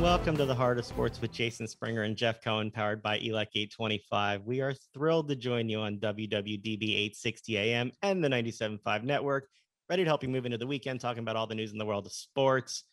[0.00, 3.18] and welcome to the Heart of Sports with Jason Springer and Jeff Cohen, powered by
[3.18, 4.46] ELEC 825.
[4.46, 9.46] We are thrilled to join you on WWDB 860 AM and the 97.5 network,
[9.90, 11.84] ready to help you move into the weekend, talking about all the news in the
[11.84, 12.84] world of sports.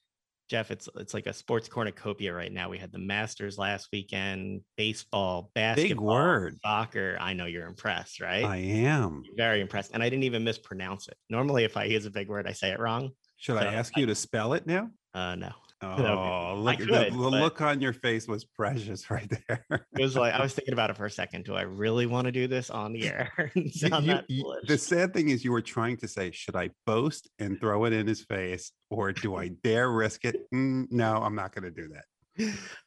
[0.49, 2.69] Jeff, it's it's like a sports cornucopia right now.
[2.69, 6.57] We had the Masters last weekend, baseball, basketball, word.
[6.61, 7.17] soccer.
[7.21, 8.43] I know you're impressed, right?
[8.43, 9.23] I am.
[9.37, 11.15] Very impressed, and I didn't even mispronounce it.
[11.29, 13.11] Normally, if I use a big word, I say it wrong.
[13.37, 14.89] Should I So, ask you to spell it now?
[15.13, 16.79] Uh, no, Oh, look!
[16.79, 19.63] the, the look on your face was precious right there.
[19.69, 21.45] it was like I was thinking about it for a second.
[21.45, 23.31] Do I really want to do this on the air?
[23.55, 24.67] You- you- that you- foolish?
[24.67, 27.93] the sad thing is, you were trying to say, "Should I boast and throw it
[27.93, 31.71] in his face, or do I dare risk it?" Mm, no, I'm not going to
[31.71, 32.05] do that.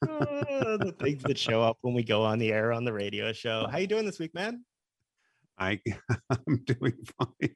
[0.03, 3.33] Uh, the things that show up when we go on the air on the radio
[3.33, 3.69] show.
[3.71, 4.65] How you doing this week, man?
[5.59, 5.81] I
[6.31, 7.55] I'm doing fine.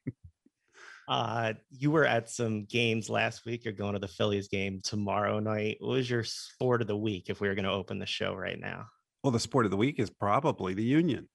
[1.09, 3.65] Uh, you were at some games last week.
[3.65, 5.77] You're going to the Phillies game tomorrow night.
[5.81, 8.35] What was your sport of the week if we were going to open the show
[8.35, 8.87] right now?
[9.23, 11.29] Well, the sport of the week is probably the Union,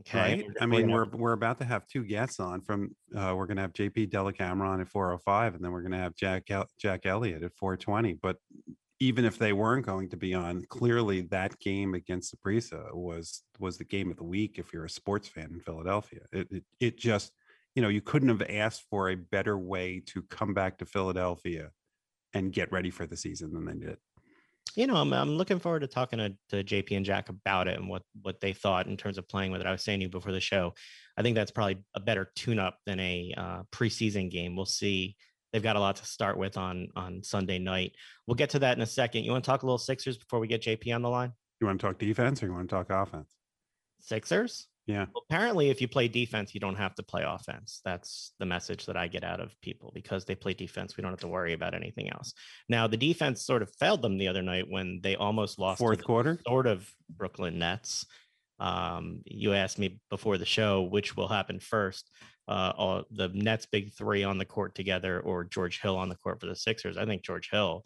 [0.00, 0.18] Okay.
[0.18, 0.46] right?
[0.60, 2.94] I mean, we're we're about to have two guests on from.
[3.14, 5.98] Uh, we're going to have JP Dellacamera on at 4:05, and then we're going to
[5.98, 8.18] have Jack El- Jack Elliott at 4:20.
[8.20, 8.36] But
[9.00, 13.78] even if they weren't going to be on, clearly that game against Saprissa was was
[13.78, 14.58] the game of the week.
[14.58, 17.32] If you're a sports fan in Philadelphia, it it, it just
[17.74, 21.70] you know you couldn't have asked for a better way to come back to Philadelphia
[22.32, 23.96] and get ready for the season than they did.
[24.76, 27.78] you know, I'm, I'm looking forward to talking to, to JP and Jack about it
[27.78, 29.66] and what what they thought in terms of playing with it.
[29.66, 30.74] I was saying to you before the show,
[31.16, 34.56] I think that's probably a better tune-up than a uh, preseason game.
[34.56, 35.16] We'll see.
[35.52, 37.92] They've got a lot to start with on on Sunday night.
[38.26, 39.24] We'll get to that in a second.
[39.24, 41.32] You want to talk a little Sixers before we get JP on the line?
[41.60, 43.30] You want to talk defense or you want to talk offense?
[44.00, 44.66] Sixers?
[44.86, 45.06] Yeah.
[45.14, 47.80] Well, apparently, if you play defense, you don't have to play offense.
[47.84, 50.96] That's the message that I get out of people because they play defense.
[50.96, 52.34] We don't have to worry about anything else.
[52.68, 56.04] Now, the defense sort of failed them the other night when they almost lost Fourth
[56.04, 56.38] quarter.
[56.46, 58.04] sort of Brooklyn Nets.
[58.60, 62.10] Um, you asked me before the show which will happen first,
[62.46, 66.16] uh, all, the Nets big three on the court together or George Hill on the
[66.16, 66.96] court for the Sixers.
[66.96, 67.84] I think George Hill.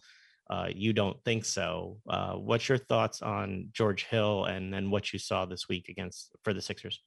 [0.50, 1.98] Uh, you don't think so?
[2.08, 6.30] Uh, what's your thoughts on George Hill and then what you saw this week against
[6.42, 7.02] for the Sixers?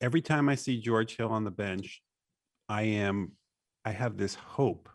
[0.00, 2.02] every time I see George Hill on the bench,
[2.68, 3.32] I am
[3.84, 4.88] I have this hope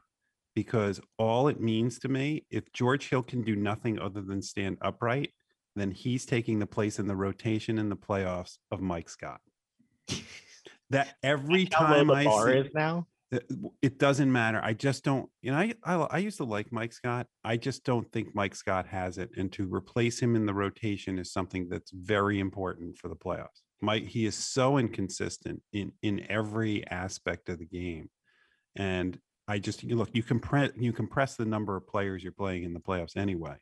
[0.56, 4.78] because all it means to me, if George Hill can do nothing other than stand
[4.82, 5.32] upright,
[5.76, 9.42] then he's taking the place in the rotation in the playoffs of Mike Scott.
[10.90, 13.08] That every time the I see, is now.
[13.34, 13.46] Uh, it
[13.82, 14.62] it doesn't matter.
[14.64, 17.28] I just don't, you know, I, I I used to like Mike Scott.
[17.44, 19.32] I just don't think Mike Scott has it.
[19.38, 23.62] And to replace him in the rotation is something that's very important for the playoffs.
[23.82, 28.10] Mike, he is so inconsistent in in every aspect of the game.
[28.76, 32.64] And I just you look, you compress you compress the number of players you're playing
[32.64, 33.56] in the playoffs anyway.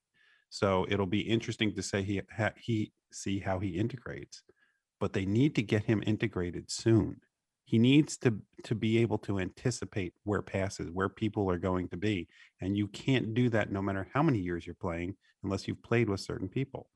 [0.49, 4.43] So it'll be interesting to say he ha, he see how he integrates.
[4.99, 7.21] But they need to get him integrated soon
[7.71, 11.97] he needs to to be able to anticipate where passes where people are going to
[11.97, 12.27] be
[12.59, 16.09] and you can't do that no matter how many years you're playing unless you've played
[16.09, 16.87] with certain people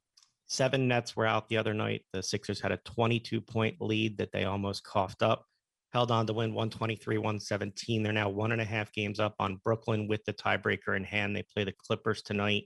[0.48, 2.04] Seven Nets were out the other night.
[2.14, 5.46] The Sixers had a 22 point lead that they almost coughed up,
[5.92, 8.04] held on to win 123 117.
[8.04, 11.36] They're now one and a half games up on Brooklyn with the tiebreaker in hand.
[11.36, 12.66] They play the Clippers tonight.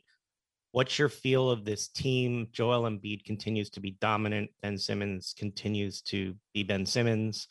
[0.71, 2.47] What's your feel of this team?
[2.51, 4.51] Joel Embiid continues to be dominant.
[4.61, 7.47] Ben Simmons continues to be Ben Simmons.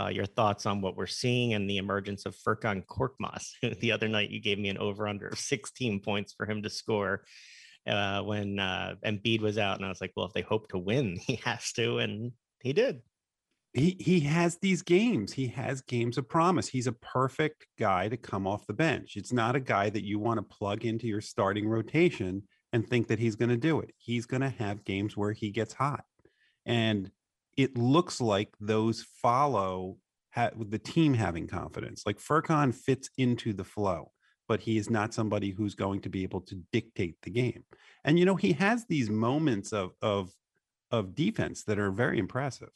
[0.00, 3.50] Uh, your thoughts on what we're seeing and the emergence of Furkan Korkmaz?
[3.80, 6.70] the other night, you gave me an over under of 16 points for him to
[6.70, 7.24] score
[7.86, 10.78] uh, when uh, Embiid was out, and I was like, well, if they hope to
[10.78, 13.00] win, he has to, and he did.
[13.72, 15.32] he he has these games.
[15.32, 16.68] He has games of promise.
[16.68, 19.16] He's a perfect guy to come off the bench.
[19.16, 23.08] It's not a guy that you want to plug into your starting rotation and think
[23.08, 23.92] that he's going to do it.
[23.96, 26.04] He's going to have games where he gets hot.
[26.66, 27.10] And
[27.56, 29.96] it looks like those follow
[30.34, 34.12] ha- with the team having confidence like Furkan fits into the flow
[34.48, 37.64] but he is not somebody who's going to be able to dictate the game
[38.04, 40.30] and you know he has these moments of of
[40.90, 42.72] of defense that are very impressive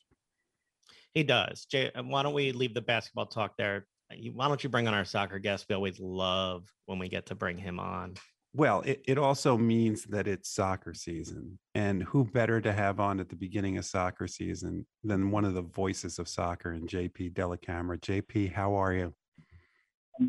[1.14, 1.64] He does.
[1.66, 3.86] Jay, uh, why don't we leave the basketball talk there?
[4.10, 5.66] Uh, Why don't you bring on our soccer guest?
[5.68, 8.14] We always love when we get to bring him on.
[8.56, 11.58] Well, it, it also means that it's soccer season.
[11.74, 15.54] And who better to have on at the beginning of soccer season than one of
[15.54, 17.98] the voices of soccer and JP Dellacamera?
[17.98, 19.12] JP, how are you?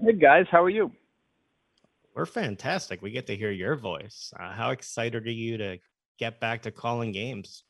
[0.04, 0.92] Good guys, how are you?
[2.16, 3.04] We're fantastic.
[3.04, 4.34] We get to hear your voice.
[4.40, 5.78] Uh, how excited are you to
[6.18, 7.64] get back to calling games?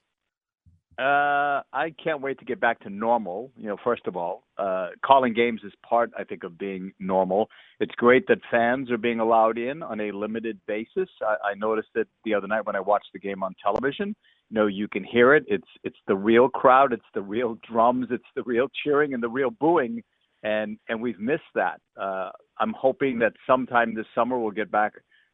[0.97, 3.51] Uh, I can't wait to get back to normal.
[3.57, 7.49] You know, first of all, uh, calling games is part, I think, of being normal.
[7.81, 11.09] It's great that fans are being allowed in on a limited basis.
[11.21, 14.15] I, I noticed it the other night when I watched the game on television.
[14.49, 15.43] You know, you can hear it.
[15.47, 16.93] It's it's the real crowd.
[16.93, 18.07] It's the real drums.
[18.09, 20.01] It's the real cheering and the real booing.
[20.43, 21.81] And and we've missed that.
[21.99, 24.93] Uh, I'm hoping that sometime this summer we'll get back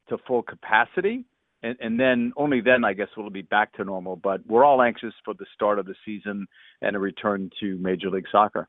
[0.10, 1.26] to full capacity
[1.64, 4.16] and, and then only then I guess we'll be back to normal.
[4.16, 6.48] But we're all anxious for the start of the season
[6.82, 8.68] and a return to Major League Soccer.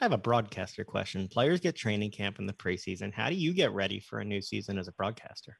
[0.00, 1.28] I have a broadcaster question.
[1.28, 3.12] Players get training camp in the preseason.
[3.12, 5.56] How do you get ready for a new season as a broadcaster?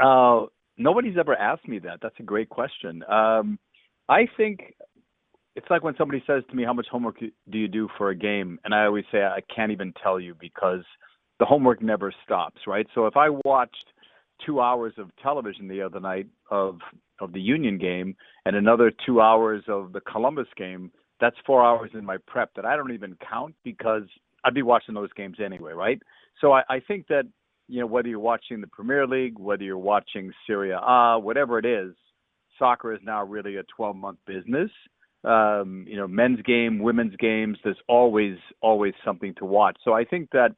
[0.00, 0.46] Uh,
[0.76, 1.98] nobody's ever asked me that.
[2.02, 3.04] That's a great question.
[3.04, 3.58] Um,
[4.08, 4.74] I think
[5.54, 8.16] it's like when somebody says to me, "How much homework do you do for a
[8.16, 10.84] game?" and I always say, "I can't even tell you because
[11.38, 12.86] the homework never stops." Right.
[12.94, 13.91] So if I watched
[14.44, 16.78] two hours of television the other night of
[17.20, 18.16] of the Union game
[18.46, 20.90] and another two hours of the Columbus game.
[21.20, 24.04] That's four hours in my prep that I don't even count because
[24.44, 26.00] I'd be watching those games anyway, right?
[26.40, 27.24] So I, I think that
[27.68, 31.64] you know whether you're watching the Premier League, whether you're watching Serie A, whatever it
[31.64, 31.94] is,
[32.58, 34.70] soccer is now really a 12 month business.
[35.24, 37.56] Um, you know, men's game, women's games.
[37.62, 39.76] There's always always something to watch.
[39.84, 40.56] So I think that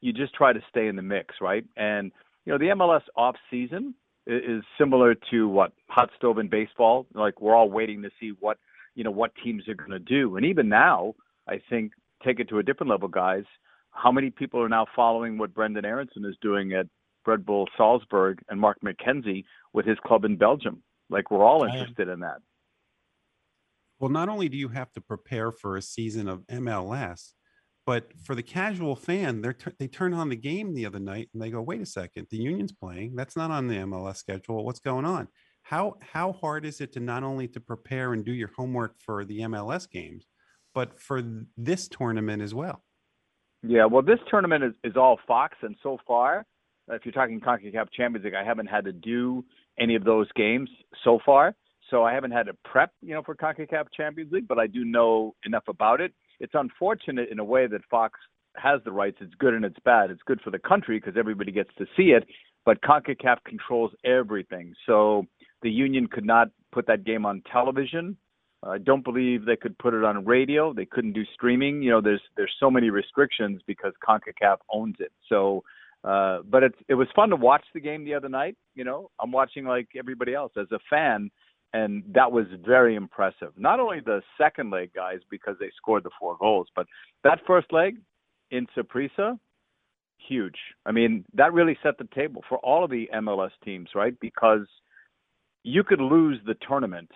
[0.00, 1.64] you just try to stay in the mix, right?
[1.76, 2.12] And
[2.46, 3.94] you know, the MLS off season
[4.26, 7.06] is similar to what hot stove in baseball.
[7.12, 8.58] Like we're all waiting to see what
[8.94, 10.36] you know what teams are going to do.
[10.36, 11.14] And even now,
[11.48, 11.92] I think
[12.24, 13.44] take it to a different level, guys.
[13.90, 16.86] How many people are now following what Brendan Aaronson is doing at
[17.26, 20.82] Red Bull Salzburg and Mark McKenzie with his club in Belgium?
[21.10, 22.38] Like we're all interested in that.
[23.98, 27.32] Well, not only do you have to prepare for a season of MLS,
[27.86, 31.40] but for the casual fan, they they turn on the game the other night and
[31.40, 33.14] they go, "Wait a second, the Union's playing.
[33.14, 34.64] That's not on the MLS schedule.
[34.64, 35.28] What's going on?"
[35.62, 39.24] How how hard is it to not only to prepare and do your homework for
[39.24, 40.26] the MLS games,
[40.74, 41.22] but for
[41.56, 42.82] this tournament as well?
[43.62, 46.44] Yeah, well, this tournament is, is all Fox, and so far,
[46.88, 49.44] if you're talking CONCACAF Champions League, I haven't had to do
[49.78, 50.68] any of those games
[51.04, 51.54] so far.
[51.90, 54.84] So I haven't had to prep, you know, for CONCACAF Champions League, but I do
[54.84, 58.18] know enough about it it's unfortunate in a way that Fox
[58.56, 59.18] has the rights.
[59.20, 60.10] It's good and it's bad.
[60.10, 62.24] It's good for the country because everybody gets to see it,
[62.64, 64.74] but CONCACAF controls everything.
[64.86, 65.26] So
[65.62, 68.16] the union could not put that game on television.
[68.62, 70.72] I don't believe they could put it on radio.
[70.72, 71.82] They couldn't do streaming.
[71.82, 75.12] You know, there's there's so many restrictions because CONCACAF owns it.
[75.28, 75.62] So,
[76.02, 78.56] uh, but it's it was fun to watch the game the other night.
[78.74, 81.30] You know, I'm watching like everybody else as a fan
[81.76, 83.52] and that was very impressive.
[83.58, 86.86] Not only the second leg guys because they scored the four goals, but
[87.22, 87.98] that first leg
[88.50, 89.38] in Saprissa,
[90.26, 90.56] huge.
[90.86, 94.18] I mean, that really set the table for all of the MLS teams, right?
[94.20, 94.66] Because
[95.64, 97.10] you could lose the tournament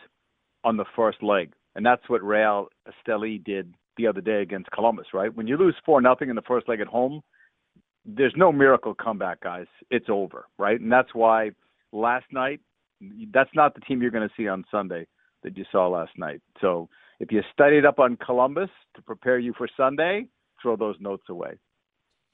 [0.63, 5.07] on the first leg, and that's what Real Esteli did the other day against Columbus,
[5.15, 5.35] right?
[5.35, 7.23] When you lose four nothing in the first leg at home,
[8.05, 9.69] there's no miracle comeback, guys.
[9.91, 10.79] It's over, right?
[10.79, 11.53] And that's why
[11.93, 12.61] last night
[13.33, 15.07] that's not the team you're going to see on Sunday
[15.43, 16.41] that you saw last night.
[16.61, 16.89] So
[17.19, 20.27] if you studied up on Columbus to prepare you for Sunday,
[20.61, 21.59] throw those notes away.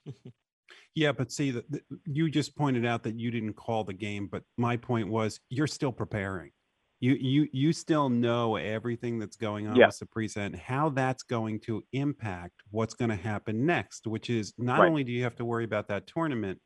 [0.94, 1.64] yeah, but see that
[2.04, 5.66] you just pointed out that you didn't call the game, but my point was you're
[5.66, 6.50] still preparing.
[6.98, 9.88] You you you still know everything that's going on yeah.
[9.88, 14.54] with Saprissa and how that's going to impact what's going to happen next, which is
[14.56, 14.88] not right.
[14.88, 16.58] only do you have to worry about that tournament,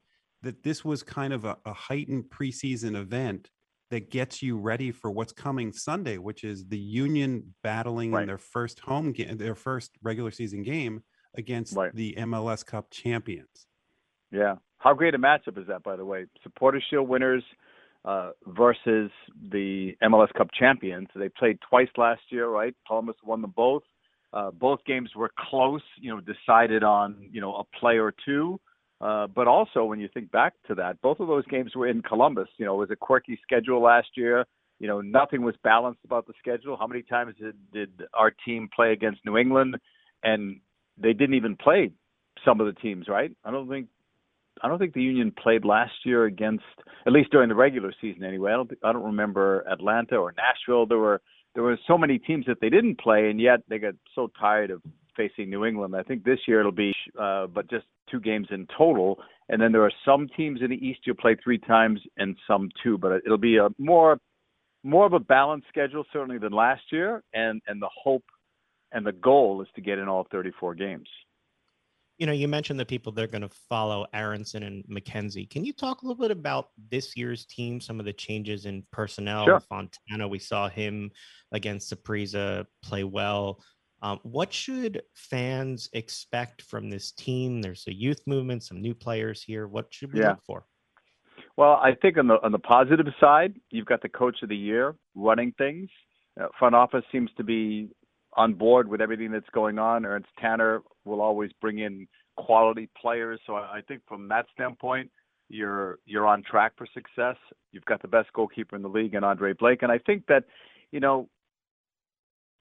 [0.42, 3.50] that this was kind of a, a heightened preseason event
[3.90, 8.22] that gets you ready for what's coming Sunday, which is the Union battling right.
[8.22, 11.02] in their first home game, their first regular season game
[11.36, 11.94] against right.
[11.94, 13.66] the MLS Cup champions.
[14.30, 16.26] Yeah, how great a matchup is that, by the way?
[16.42, 17.42] Supporters Shield winners
[18.04, 19.10] uh, versus
[19.50, 21.08] the MLS Cup champions.
[21.14, 22.74] They played twice last year, right?
[22.86, 23.82] Columbus won them both.
[24.32, 28.60] Uh, both games were close, you know, decided on you know a play or two.
[29.00, 32.02] Uh, but also, when you think back to that, both of those games were in
[32.02, 32.48] Columbus.
[32.58, 34.44] You know, it was a quirky schedule last year.
[34.78, 36.76] You know, nothing was balanced about the schedule.
[36.76, 39.76] How many times did, did our team play against New England?
[40.22, 40.60] And
[40.98, 41.92] they didn't even play
[42.44, 43.30] some of the teams, right?
[43.44, 43.88] I don't think
[44.62, 46.64] I don't think the Union played last year against
[47.06, 48.52] at least during the regular season anyway.
[48.52, 50.86] I don't I don't remember Atlanta or Nashville.
[50.86, 51.20] There were
[51.54, 54.70] there were so many teams that they didn't play, and yet they got so tired
[54.70, 54.82] of
[55.16, 55.96] facing New England.
[55.96, 59.18] I think this year it'll be, uh, but just two games in total.
[59.48, 62.68] And then there are some teams in the East you'll play three times, and some
[62.82, 62.98] two.
[62.98, 64.18] But it'll be a more
[64.82, 67.22] more of a balanced schedule certainly than last year.
[67.34, 68.24] And and the hope
[68.92, 71.08] and the goal is to get in all 34 games.
[72.18, 75.48] You know, you mentioned the people that are going to follow Aaronson and McKenzie.
[75.48, 78.84] Can you talk a little bit about this year's team, some of the changes in
[78.92, 79.46] personnel?
[79.46, 79.60] Sure.
[79.60, 81.10] Fontana, we saw him
[81.52, 83.62] against Saprissa play well.
[84.02, 87.60] Um, what should fans expect from this team?
[87.60, 89.66] There's a youth movement, some new players here.
[89.66, 90.30] What should we Yeah.
[90.30, 90.66] look for?
[91.56, 94.56] Well, I think on the on the positive side, you've got the coach of the
[94.56, 95.90] year running things.
[96.40, 97.90] Uh, front office seems to be
[98.34, 100.06] on board with everything that's going on.
[100.06, 105.10] Ernst Tanner will always bring in quality players, so I, I think from that standpoint,
[105.48, 107.36] you're you're on track for success.
[107.72, 110.44] You've got the best goalkeeper in the league, and Andre Blake, and I think that,
[110.92, 111.28] you know,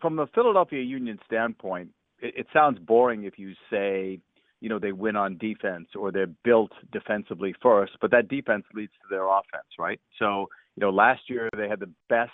[0.01, 1.89] from the Philadelphia Union standpoint,
[2.19, 4.19] it, it sounds boring if you say
[4.61, 8.91] you know they win on defense or they're built defensively first but that defense leads
[9.01, 9.99] to their offense right?
[10.17, 12.31] So you know last year they had the best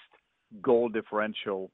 [0.62, 1.70] goal differential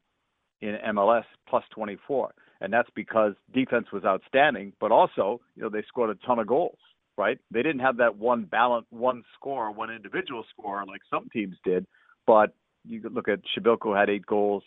[0.61, 5.83] in MLS plus 24 and that's because defense was outstanding but also you know they
[5.87, 6.77] scored a ton of goals
[7.17, 7.39] right?
[7.51, 11.85] They didn't have that one balance one score one individual score like some teams did
[12.27, 12.53] but
[12.85, 14.63] you look at Przybylko had 8 goals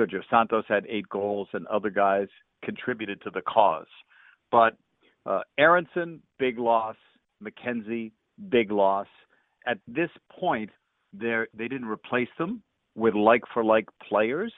[0.00, 2.28] Sergio Santos had 8 goals and other guys
[2.64, 3.86] contributed to the cause
[4.50, 4.76] but
[5.26, 6.96] uh, Aaronson, big loss.
[7.42, 8.12] McKenzie,
[8.50, 9.06] big loss.
[9.66, 10.70] At this point,
[11.12, 12.62] they didn't replace them
[12.94, 14.52] with like for like players.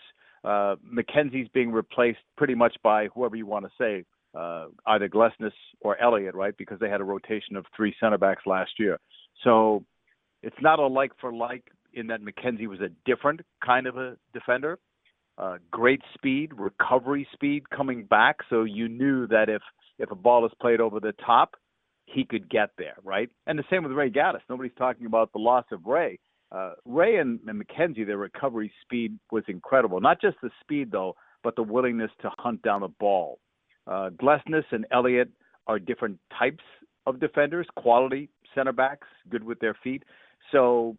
[0.44, 4.04] Uh, McKenzie's being replaced pretty much by whoever you want to say,
[4.36, 6.56] uh, either Glesnes or Elliott, right?
[6.56, 8.98] Because they had a rotation of three center backs last year.
[9.44, 9.84] So
[10.42, 14.16] it's not a like for like in that McKenzie was a different kind of a
[14.34, 14.78] defender.
[15.38, 18.36] Uh, great speed, recovery speed coming back.
[18.50, 19.62] So you knew that if
[19.98, 21.54] if a ball is played over the top,
[22.06, 23.30] he could get there, right?
[23.46, 24.40] And the same with Ray Gaddis.
[24.48, 26.18] Nobody's talking about the loss of Ray.
[26.50, 30.00] Uh, Ray and, and McKenzie, their recovery speed was incredible.
[30.00, 33.38] Not just the speed, though, but the willingness to hunt down a ball.
[33.86, 35.30] Uh, Glesnes and Elliott
[35.66, 36.64] are different types
[37.06, 40.02] of defenders, quality center backs, good with their feet.
[40.50, 40.96] So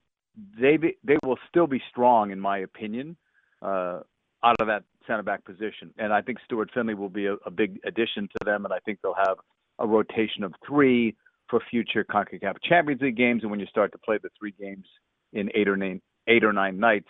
[0.60, 3.16] they be, they will still be strong, in my opinion,
[3.62, 4.00] uh,
[4.44, 5.94] out of that center back position.
[5.98, 8.80] And I think Stuart Findlay will be a, a big addition to them, and I
[8.80, 9.38] think they'll have
[9.80, 11.16] a rotation of three
[11.50, 13.42] for future CONCACAF Champions League games.
[13.44, 14.86] And when you start to play the three games
[15.34, 17.10] in eight or nine, eight or nine nights,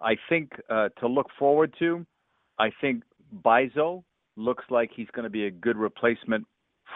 [0.00, 2.06] I think uh, to look forward to,
[2.58, 3.02] I think
[3.34, 4.02] Mbaizo
[4.36, 6.46] looks like he's going to be a good replacement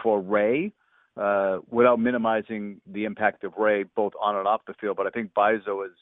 [0.03, 0.73] for Ray.
[1.17, 5.09] Uh, without minimizing the impact of Ray both on and off the field, but I
[5.09, 5.97] think Mbaizo is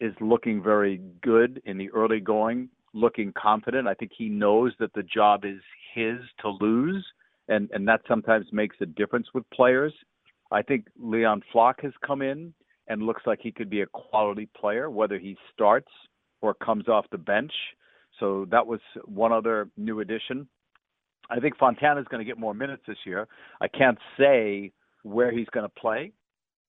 [0.00, 3.88] is looking very good in the early going looking confident.
[3.88, 5.60] I think he knows that the job is
[5.94, 7.04] his to lose,
[7.48, 9.92] and and that sometimes makes a difference with players.
[10.50, 12.52] I think Leon Flach has come in
[12.88, 15.90] and looks like he could be a quality player, whether he starts
[16.42, 17.52] or comes off the bench.
[18.18, 20.48] So that was one other new addition.
[21.30, 23.28] I think Fontana is going to get more minutes this year.
[23.60, 24.72] I can't say
[25.04, 26.12] where he's going to play.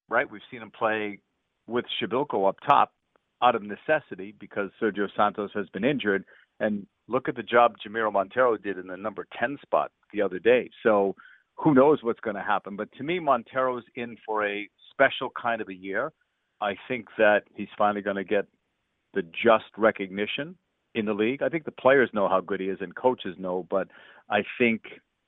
[0.10, 1.20] Right, we've seen him play
[1.68, 2.92] with Przybylko up top,
[3.42, 6.26] out of necessity because Sergio Santos has been injured.
[6.60, 10.40] And look at the job Jamiro Monteiro did in the number 10 spot the other
[10.40, 10.70] day.
[10.84, 11.16] So
[11.56, 12.76] who knows what's going to happen.
[12.76, 16.12] But to me, Monteiro's in for a special kind of a year.
[16.62, 18.46] I think that he's finally going to get
[19.14, 20.56] the just recognition
[20.94, 21.42] in the league.
[21.42, 23.88] I think the players know how good he is and coaches know, but
[24.30, 24.84] I think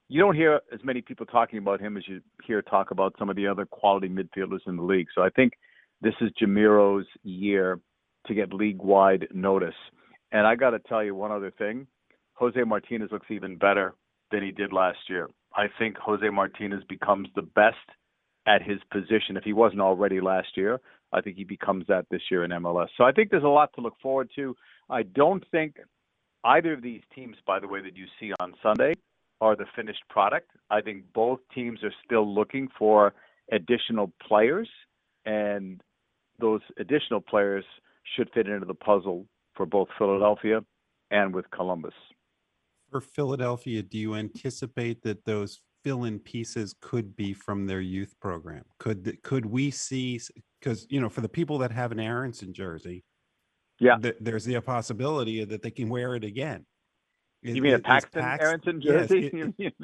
[0.10, 3.30] you don't hear as many people talking about him as you hear talk about some
[3.30, 5.08] of the other quality midfielders in the league.
[5.16, 5.54] So I think
[6.02, 7.80] this is Jamiro's year
[8.28, 9.76] to get league wide notice.
[10.32, 11.88] And I got to tell you one other thing
[12.36, 13.94] Jose Martinez looks even better
[14.32, 15.30] than he did last year.
[15.56, 17.78] I think Jose Martinez becomes the best
[18.48, 19.38] at his position.
[19.38, 20.80] If he wasn't already last year,
[21.12, 22.88] I think he becomes that this year in MLS.
[22.98, 24.56] So I think there's a lot to look forward to.
[24.90, 25.78] I don't think
[26.44, 28.94] either of these teams, by the way, that you see on Sunday
[29.40, 30.50] are the finished product.
[30.70, 33.14] I think both teams are still looking for
[33.52, 34.70] additional players,
[35.26, 35.82] and
[36.40, 37.66] those additional players
[38.16, 40.62] should fit into the puzzle for both Philadelphia
[41.12, 41.94] and with Columbus.
[42.90, 48.64] For Philadelphia, do you anticipate that those fill-in pieces could be from their youth program?
[48.80, 50.20] Could could we see
[50.60, 53.04] because you know for the people that have an Aaronson jersey,
[53.80, 56.66] yeah, th- there's the possibility that they can wear it again.
[57.44, 59.30] You mean a Paxten Pax- Aaronson jersey?
[59.58, 59.72] Yes,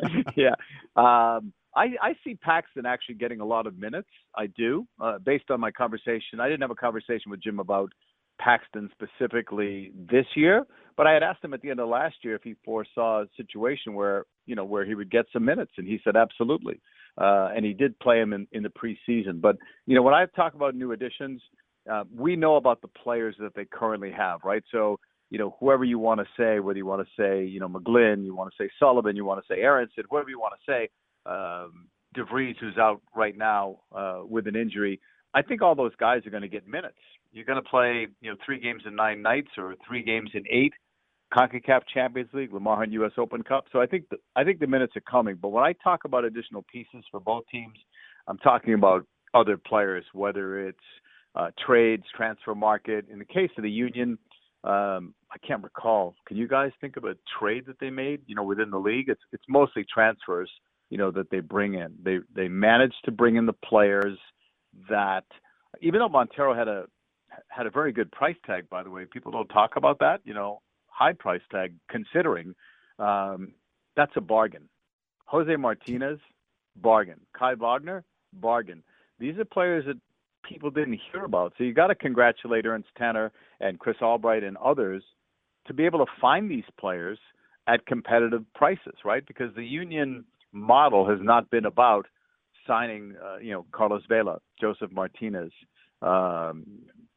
[0.36, 0.54] yeah.
[0.96, 4.08] Um, I, I see Paxten actually getting a lot of minutes.
[4.34, 6.40] I do, uh, based on my conversation.
[6.40, 7.92] I didn't have a conversation with Jim about
[8.40, 12.34] Paxten specifically this year, but I had asked him at the end of last year
[12.34, 15.86] if he foresaw a situation where you know where he would get some minutes, and
[15.86, 16.80] he said absolutely.
[17.20, 19.40] Uh, and he did play him in, in the preseason.
[19.40, 21.42] But you know when I talk about new additions,
[21.90, 24.62] uh, we know about the players that they currently have, right?
[24.70, 27.68] So you know, whoever you want to say, whether you want to say, you know,
[27.68, 30.70] McGlynn, you want to say Sullivan, you want to say Aaronson, whoever you want to
[30.70, 30.88] say,
[31.26, 35.00] um, DeVries, who's out right now uh, with an injury,
[35.34, 36.98] I think all those guys are going to get minutes.
[37.32, 40.44] You're going to play, you know, three games in nine nights or three games in
[40.50, 40.72] eight.
[41.36, 43.12] CONCACAF Champions League, Lamar Hunt U.S.
[43.18, 43.64] Open Cup.
[43.70, 45.36] So I think the, I think the minutes are coming.
[45.40, 47.76] But when I talk about additional pieces for both teams,
[48.26, 50.78] I'm talking about other players, whether it's
[51.34, 53.06] uh, trades, transfer market.
[53.10, 54.16] In the case of the Union,
[54.64, 56.14] um, I can't recall.
[56.26, 58.22] Can you guys think of a trade that they made?
[58.26, 60.50] You know, within the league, it's it's mostly transfers.
[60.90, 61.94] You know that they bring in.
[62.02, 64.18] They they managed to bring in the players
[64.88, 65.24] that,
[65.80, 66.86] even though Monteiro had a
[67.48, 70.20] had a very good price tag, by the way, people don't talk about that.
[70.24, 72.54] You know, high price tag considering
[72.98, 73.52] um,
[73.96, 74.68] that's a bargain.
[75.26, 76.18] Jose Martinez,
[76.76, 77.20] bargain.
[77.38, 78.82] Kai Wagner, bargain.
[79.18, 79.98] These are players that
[80.48, 81.52] people didn't hear about.
[81.58, 85.02] So you got to congratulate Ernst Tanner and Chris Albright and others
[85.66, 87.18] to be able to find these players
[87.66, 89.24] at competitive prices, right?
[89.26, 92.06] Because the union model has not been about
[92.66, 95.52] signing, uh, you know, Carlos Vela, Joseph Martinez,
[96.00, 96.64] um,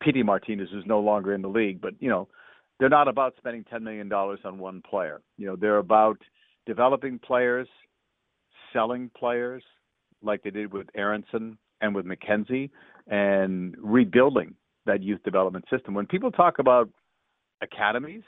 [0.01, 2.27] Pity Martinez, who's no longer in the league, but you know,
[2.79, 5.21] they're not about spending $10 million on one player.
[5.37, 6.17] You know, they're about
[6.65, 7.67] developing players,
[8.73, 9.63] selling players,
[10.23, 12.69] like they did with Aaronson and with McKenzie,
[13.07, 14.55] and rebuilding
[14.85, 15.93] that youth development system.
[15.93, 16.89] When people talk about
[17.61, 18.23] academies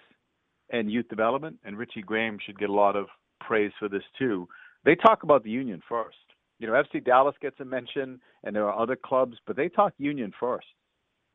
[0.71, 3.07] and youth development, and Richie Graham should get a lot of
[3.39, 4.47] praise for this too,
[4.85, 6.17] they talk about the union first.
[6.59, 9.93] You know, FC Dallas gets a mention, and there are other clubs, but they talk
[9.97, 10.67] union first.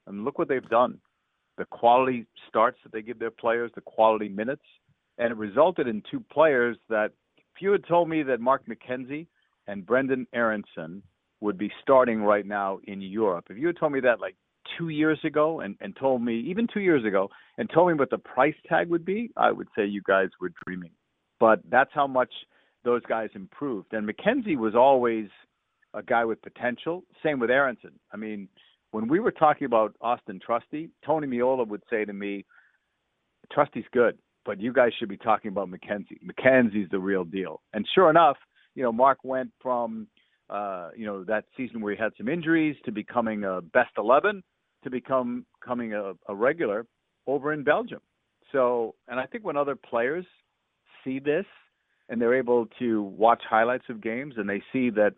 [0.06, 1.00] And look what they've done
[1.58, 4.62] the quality starts that they give their players, the quality minutes,
[5.18, 9.26] and it resulted in two players that if you had told me that Mark McKenzie
[9.66, 11.02] and Brendan Aaronson
[11.40, 14.36] would be starting right now in Europe, if you had told me that like
[14.76, 18.10] two years ago and, and told me, even two years ago, and told me what
[18.10, 20.90] the price tag would be, I would say you guys were dreaming.
[21.40, 22.32] But that's how much
[22.84, 23.92] those guys improved.
[23.92, 25.28] And McKenzie was always
[25.94, 27.04] a guy with potential.
[27.22, 27.92] Same with Aaronson.
[28.12, 28.48] I mean,
[28.90, 32.44] when we were talking about Austin Trusty, Tony Meola would say to me,
[33.52, 36.18] Trusty's good, but you guys should be talking about McKenzie.
[36.24, 37.60] McKenzie's the real deal.
[37.72, 38.36] And sure enough,
[38.74, 40.06] you know, Mark went from
[40.50, 44.42] uh, you know, that season where he had some injuries to becoming a best eleven
[44.84, 46.86] to become coming a, a regular
[47.26, 48.00] over in Belgium.
[48.52, 50.26] So and I think when other players
[51.04, 51.46] see this
[52.08, 55.14] and they're able to watch highlights of games and they see that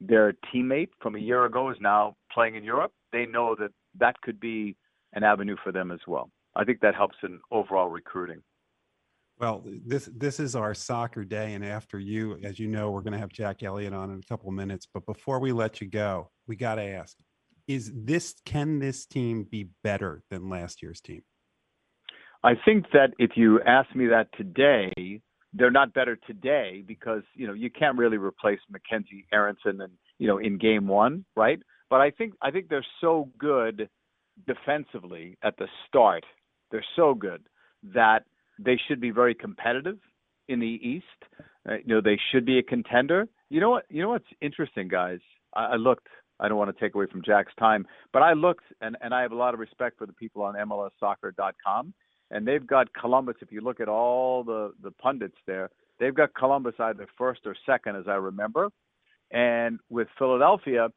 [0.00, 4.20] their teammate from a year ago is now playing in Europe, they know that that
[4.22, 4.76] could be
[5.12, 6.30] an avenue for them as well.
[6.56, 8.42] I think that helps in overall recruiting.
[9.40, 13.14] Well, this this is our soccer day, and after you, as you know, we're going
[13.14, 14.86] to have Jack Elliott on in a couple of minutes.
[14.92, 17.16] But before we let you go, we got to ask:
[17.66, 21.22] Is this can this team be better than last year's team?
[22.44, 25.22] I think that if you ask me that today,
[25.54, 30.26] they're not better today because you know you can't really replace McKenzie Aaronson and you
[30.26, 31.60] know in game one, right?
[31.88, 33.88] But I think I think they're so good
[34.46, 36.26] defensively at the start.
[36.70, 37.46] They're so good
[37.94, 38.24] that
[38.62, 39.98] they should be very competitive
[40.48, 41.04] in the East.
[41.68, 43.26] Uh, you know, they should be a contender.
[43.48, 43.84] You know what?
[43.88, 45.20] You know what's interesting, guys?
[45.54, 46.08] I, I looked.
[46.38, 49.22] I don't want to take away from Jack's time, but I looked, and and I
[49.22, 51.94] have a lot of respect for the people on MLSsoccer.com,
[52.30, 53.36] and they've got Columbus.
[53.40, 57.54] If you look at all the the pundits there, they've got Columbus either first or
[57.66, 58.68] second, as I remember.
[59.32, 60.88] And with Philadelphia,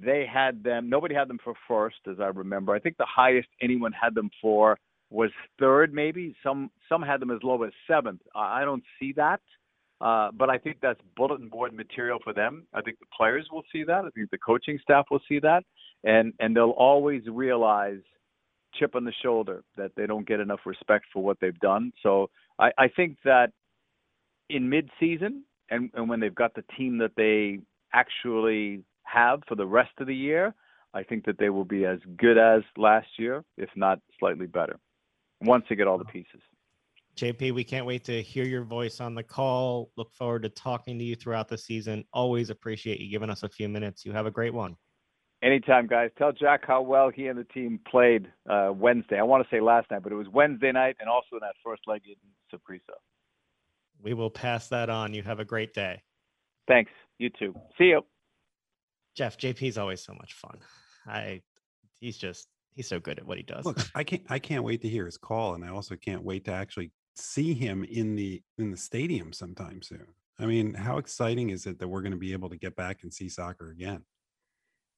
[0.00, 0.88] they had them.
[0.88, 2.74] Nobody had them for first, as I remember.
[2.74, 4.78] I think the highest anyone had them for
[5.10, 6.34] was third, maybe.
[6.42, 8.20] Some some had them as low as seventh.
[8.34, 9.40] I don't see that,
[10.00, 12.66] uh, but I think that's bulletin board material for them.
[12.72, 14.04] I think the players will see that.
[14.04, 15.64] I think the coaching staff will see that,
[16.04, 18.00] and and they'll always realize
[18.74, 21.92] chip on the shoulder that they don't get enough respect for what they've done.
[22.02, 23.50] So I, I think that
[24.48, 27.60] in mid-season and, and when they've got the team that they
[27.92, 30.54] actually have for the rest of the year,
[30.94, 34.76] I think that they will be as good as last year, if not slightly better,
[35.40, 36.40] once they get all the pieces.
[37.16, 39.90] JP, we can't wait to hear your voice on the call.
[39.96, 42.04] Look forward to talking to you throughout the season.
[42.12, 44.04] Always appreciate you giving us a few minutes.
[44.04, 44.76] You have a great one.
[45.42, 46.10] Anytime, guys.
[46.18, 49.18] Tell Jack how well he and the team played uh, Wednesday.
[49.18, 51.54] I want to say last night, but it was Wednesday night and also in that
[51.64, 52.14] first leg in
[52.52, 52.96] Saprissa.
[54.02, 55.14] We will pass that on.
[55.14, 56.02] You have a great day.
[56.68, 56.90] Thanks.
[57.18, 57.54] You too.
[57.76, 58.02] See you.
[59.14, 60.58] Jeff, JP is always so much fun.
[61.06, 61.42] I
[62.00, 63.64] he's just he's so good at what he does.
[63.64, 66.44] Look, I can't I can't wait to hear his call, and I also can't wait
[66.46, 70.06] to actually see him in the in the stadium sometime soon.
[70.38, 73.02] I mean, how exciting is it that we're going to be able to get back
[73.02, 74.02] and see soccer again?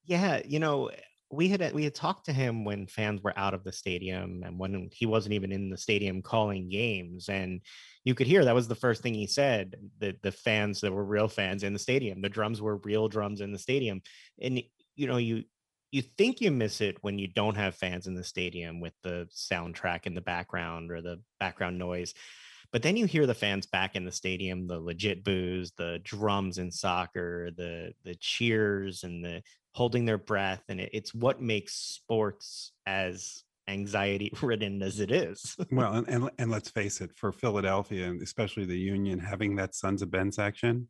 [0.04, 0.90] Yeah, you know,
[1.32, 4.58] we had we had talked to him when fans were out of the stadium and
[4.58, 7.62] when he wasn't even in the stadium calling games and
[8.04, 11.04] you could hear that was the first thing he said that the fans that were
[11.04, 14.02] real fans in the stadium the drums were real drums in the stadium
[14.42, 14.62] and
[14.94, 15.42] you know you
[15.92, 19.28] you think you miss it when you don't have fans in the stadium with the
[19.30, 22.14] soundtrack in the background or the background noise
[22.72, 26.58] but then you hear the fans back in the stadium the legit boos the drums
[26.58, 29.42] in soccer the the cheers and the
[29.74, 35.56] holding their breath and it, it's what makes sports as anxiety ridden as it is.
[35.70, 39.74] Well and, and and let's face it for philadelphia and especially the union having that
[39.74, 40.88] sons of ben section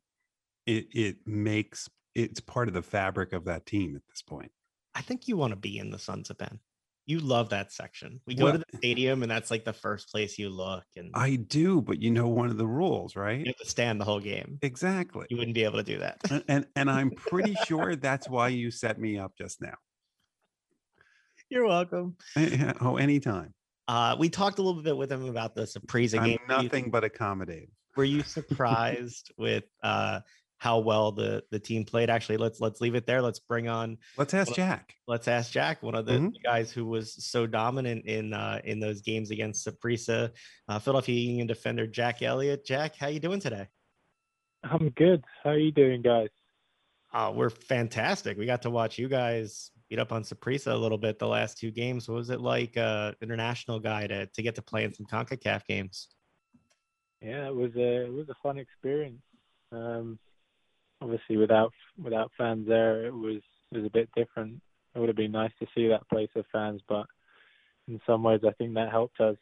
[0.66, 4.52] it it makes it's part of the fabric of that team at this point
[4.94, 6.58] i think you want to be in the sons of ben
[7.04, 8.20] you love that section.
[8.28, 11.10] We go Well- to the stadium, and that's like the first place you look, and
[11.14, 13.40] i do but you know one of the rules right?
[13.40, 14.58] you have to stand the whole game.
[14.62, 16.20] exactly You wouldn't be able to do that.
[16.30, 19.74] and, and and i'm pretty sure that's why you set me up just now
[21.50, 22.16] You're welcome.
[22.80, 23.52] Oh anytime
[23.88, 26.38] Uh, we talked a little bit with him about the Surprise i'm game.
[26.48, 30.20] You- nothing but accommodating Were you surprised with uh,
[30.62, 32.08] how well the the team played?
[32.08, 33.20] Actually, let's let's leave it there.
[33.20, 33.98] Let's bring on.
[34.16, 36.34] let's ask Well, jack Let's ask Jack, one of the Mhm.
[36.44, 40.30] guys who was so dominant in uh, in those games against Saprissa,
[40.68, 42.64] uh, Philadelphia Union defender Jack Elliott.
[42.64, 43.66] Jack, how you doing today?
[44.62, 45.24] I'm good.
[45.42, 46.28] How are you doing, guys?
[47.12, 48.38] Uh, we're fantastic.
[48.38, 51.58] We got to watch you guys beat up on Saprissa a little bit the last
[51.58, 52.08] two games.
[52.08, 55.66] What was it like, uh, international guy, to, to get to play in some CONCACAF
[55.66, 56.08] games?
[57.20, 59.22] Yeah, it was a it was a fun experience.
[59.72, 60.20] Um,
[61.02, 64.60] obviously, without without fans there, it was it was a bit different.
[64.94, 67.06] It would have been nice to see that place of fans, but
[67.88, 69.36] in some ways, I think that helped us.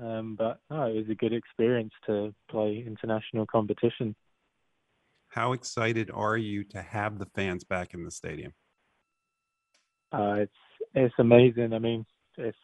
[0.00, 4.14] Um, but no, it was a good experience to play international competition.
[5.28, 8.52] how excited are you to have the fans back in the stadium
[10.12, 10.52] Uh, it's
[10.94, 11.72] it's amazing.
[11.72, 12.56] I mean, it's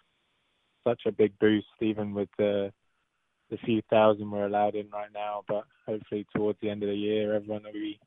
[0.86, 2.72] such a big boost, even with the
[3.52, 5.44] the few thousand we're allowed in right now.
[5.46, 8.00] But hopefully, towards the end of the year, everyone will be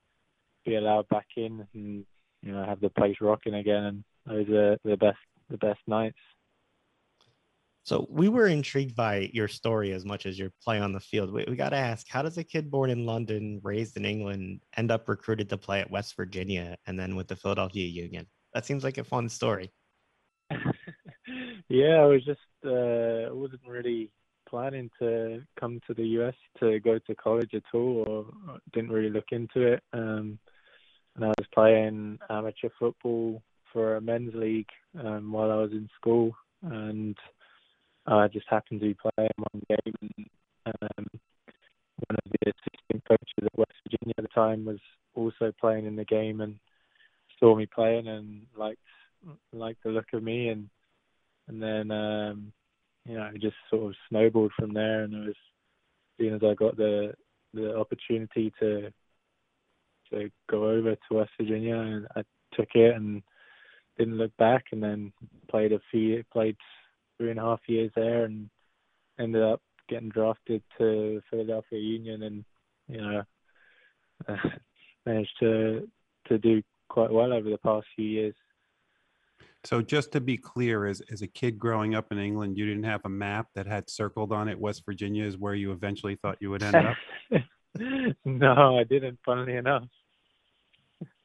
[0.66, 2.04] be allowed back in and
[2.42, 3.84] you know have the place rocking again.
[3.84, 6.18] And those are the best the best nights.
[7.84, 11.32] So we were intrigued by your story as much as your play on the field.
[11.32, 14.62] We, we got to ask, how does a kid born in London, raised in England,
[14.76, 18.26] end up recruited to play at West Virginia and then with the Philadelphia Union?
[18.56, 19.72] That seems like a fun story.
[21.70, 24.12] yeah, I was just uh, I wasn't really
[24.56, 28.06] planning to come to the US to go to college at all,
[28.48, 29.84] or didn't really look into it.
[29.92, 30.40] Um,
[31.14, 33.42] and I was playing amateur football
[33.74, 34.70] for a men's league
[35.04, 37.18] um, while I was in school, and
[38.08, 40.28] I just happened to be playing one game.
[40.66, 41.06] And, um,
[42.08, 44.80] one of the assistant coaches at West Virginia at the time was
[45.16, 46.56] also playing in the game and
[47.42, 48.80] saw me playing and liked
[49.52, 50.70] liked the look of me and
[51.48, 52.54] and then um
[53.06, 56.42] you know it just sort of snowballed from there and it was as soon as
[56.44, 57.14] I got the
[57.54, 58.92] the opportunity to
[60.12, 63.22] to go over to West Virginia and I took it and
[63.98, 65.14] didn't look back and then
[65.50, 66.58] played a few played
[67.18, 68.50] three and a half years there and
[69.20, 72.46] ended up getting drafted to Philadelphia Union and
[72.88, 73.24] you know
[75.06, 75.88] managed to
[76.28, 78.36] to do quite well over the past few years.
[79.66, 82.84] So just to be clear, as, as a kid growing up in England, you didn't
[82.84, 86.38] have a map that had circled on it West Virginia is where you eventually thought
[86.40, 86.98] you would end up?
[88.26, 89.20] no, I didn't.
[89.26, 89.84] Funnily enough.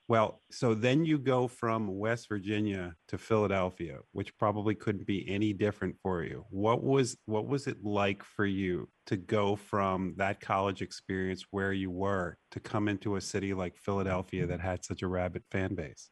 [0.09, 5.53] Well, so then you go from West Virginia to Philadelphia, which probably couldn't be any
[5.53, 6.44] different for you.
[6.50, 11.72] What was what was it like for you to go from that college experience where
[11.72, 15.76] you were to come into a city like Philadelphia that had such a rabid fan
[15.76, 16.11] base?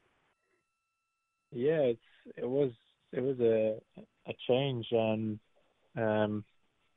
[1.50, 2.04] Yeah, it's
[2.36, 2.70] it was
[3.12, 3.78] it was a
[4.28, 5.38] a change and
[5.96, 6.44] um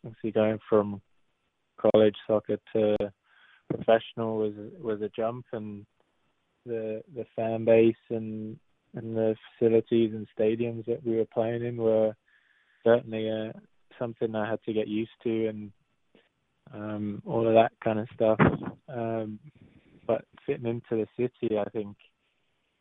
[0.05, 1.01] obviously going from
[1.79, 2.95] college soccer to
[3.69, 5.85] professional was was a jump and
[6.65, 8.57] the the fan base and
[8.93, 12.13] and the facilities and stadiums that we were playing in were
[12.83, 13.53] certainly uh,
[13.97, 15.71] something I had to get used to and
[16.73, 18.39] um all of that kind of stuff.
[18.87, 19.39] Um
[20.07, 21.95] but fitting into the city I think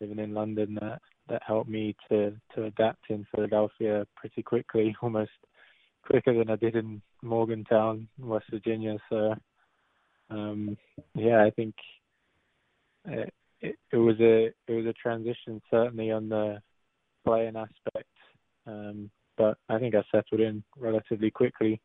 [0.00, 5.30] living in London that that helped me to to adapt in Philadelphia pretty quickly, almost
[6.04, 8.98] quicker than I did in Morgantown, West Virginia.
[9.08, 9.34] So,
[10.30, 10.76] um,
[11.14, 11.74] yeah, I think
[13.06, 16.60] it, it, it was a it was a transition certainly on the
[17.24, 18.08] playing aspect,
[18.66, 21.80] um, but I think I settled in relatively quickly.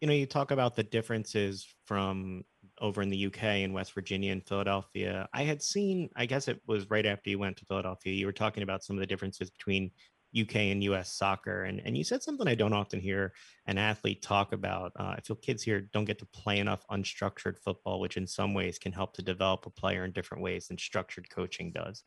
[0.00, 2.44] you know you talk about the differences from
[2.80, 5.28] over in the UK in West Virginia and Philadelphia.
[5.32, 8.32] I had seen, I guess it was right after you went to Philadelphia, you were
[8.32, 9.90] talking about some of the differences between
[10.38, 11.64] UK and US soccer.
[11.64, 13.32] And, and you said something I don't often hear
[13.66, 14.92] an athlete talk about.
[14.98, 18.52] Uh, I feel kids here don't get to play enough unstructured football, which in some
[18.52, 22.02] ways can help to develop a player in different ways than structured coaching does.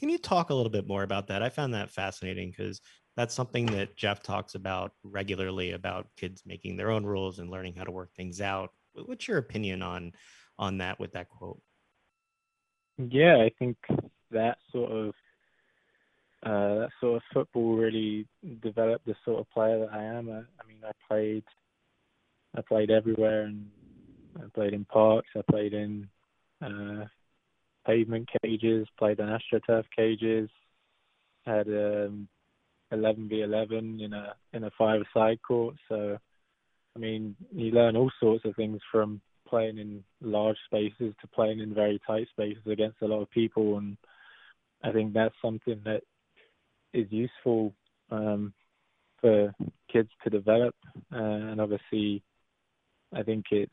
[0.00, 1.42] Can you talk a little bit more about that?
[1.42, 2.80] I found that fascinating because
[3.16, 7.74] that's something that Jeff talks about regularly about kids making their own rules and learning
[7.74, 8.70] how to work things out.
[9.06, 10.12] What's your opinion on
[10.58, 11.60] on that with that quote?
[12.98, 13.76] Yeah, I think
[14.30, 15.08] that sort of
[16.44, 18.26] uh, that sort of football really
[18.62, 20.30] developed the sort of player that I am.
[20.30, 21.44] I, I mean, I played
[22.56, 23.66] I played everywhere, and
[24.36, 25.28] I played in parks.
[25.36, 26.08] I played in
[26.62, 27.06] uh,
[27.86, 30.48] pavement cages, played on astroturf cages,
[31.46, 32.28] had um,
[32.92, 35.76] 11 v 11 in a in a five side court.
[35.88, 36.18] So,
[36.98, 41.60] I mean, you learn all sorts of things from playing in large spaces to playing
[41.60, 43.96] in very tight spaces against a lot of people, and
[44.82, 46.02] I think that's something that
[46.92, 47.72] is useful
[48.10, 48.52] um,
[49.20, 49.54] for
[49.92, 50.74] kids to develop.
[51.12, 52.20] Uh, and obviously,
[53.14, 53.72] I think it's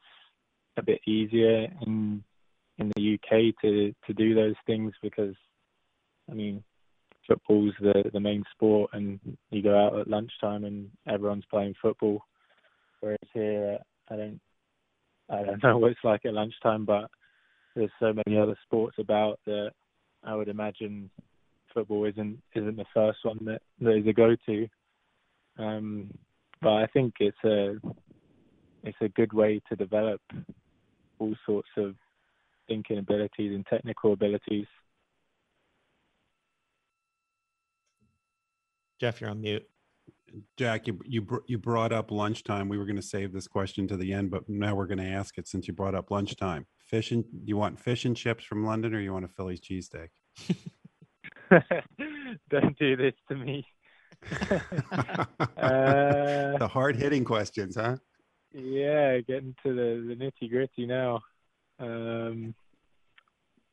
[0.77, 2.23] a bit easier in
[2.77, 5.35] in the UK to to do those things because,
[6.29, 6.63] I mean,
[7.27, 12.21] football's the the main sport, and you go out at lunchtime and everyone's playing football.
[13.05, 13.77] Whereas here,
[14.09, 14.41] I don't
[15.29, 17.07] I don't know what it's like at lunchtime, but
[17.75, 19.73] there's so many other sports about that
[20.23, 21.11] I would imagine
[21.71, 24.67] football isn't isn't the first one that, that is a go to.
[25.59, 26.09] Um,
[26.63, 27.75] but I think it's a
[28.83, 30.21] it's a good way to develop
[31.19, 31.93] all sorts of
[32.67, 34.65] thinking abilities and technical abilities.
[38.99, 39.69] Jeff, you're on mute.
[40.57, 42.69] Jack, you you br- you brought up lunchtime.
[42.69, 45.05] We were going to save this question to the end, but now we're going to
[45.05, 46.65] ask it since you brought up lunchtime.
[46.79, 50.09] Fish and you want fish and chips from London, or you want a Philly's cheesesteak?
[52.49, 53.65] Don't do this to me.
[55.57, 57.97] uh, the hard hitting questions, huh?
[58.53, 61.21] Yeah, getting to the, the nitty gritty now.
[61.79, 62.55] Um,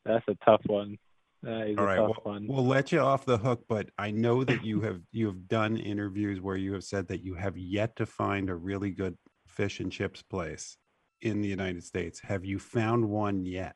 [0.05, 0.97] that's a tough one.
[1.45, 4.79] Is All right, we'll, we'll let you off the hook, but I know that you
[4.81, 8.49] have you have done interviews where you have said that you have yet to find
[8.49, 10.77] a really good fish and chips place
[11.21, 12.21] in the United States.
[12.21, 13.75] Have you found one yet?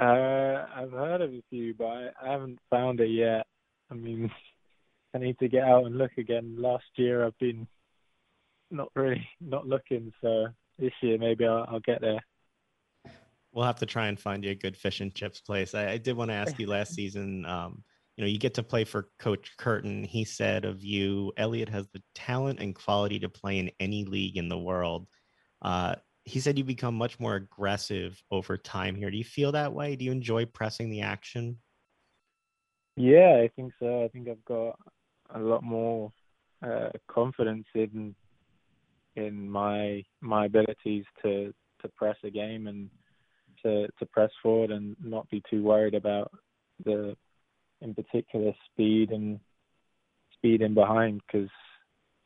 [0.00, 3.46] Uh, I've heard of a few, but I, I haven't found it yet.
[3.90, 4.30] I mean,
[5.14, 6.54] I need to get out and look again.
[6.56, 7.66] Last year, I've been
[8.70, 10.46] not really not looking, so
[10.78, 12.20] this year maybe I'll, I'll get there.
[13.52, 15.74] We'll have to try and find you a good fish and chips place.
[15.74, 17.44] I, I did want to ask you last season.
[17.46, 17.82] Um,
[18.16, 20.04] you know, you get to play for Coach Curtin.
[20.04, 24.36] He said of you, Elliott has the talent and quality to play in any league
[24.36, 25.06] in the world.
[25.62, 29.10] Uh, he said you become much more aggressive over time here.
[29.10, 29.96] Do you feel that way?
[29.96, 31.58] Do you enjoy pressing the action?
[32.96, 34.04] Yeah, I think so.
[34.04, 34.78] I think I've got
[35.34, 36.12] a lot more
[36.62, 38.14] uh, confidence in
[39.16, 42.90] in my my abilities to to press a game and
[43.64, 46.32] to to press forward and not be too worried about
[46.84, 47.16] the
[47.80, 49.40] in particular speed and
[50.34, 51.50] speed in behind because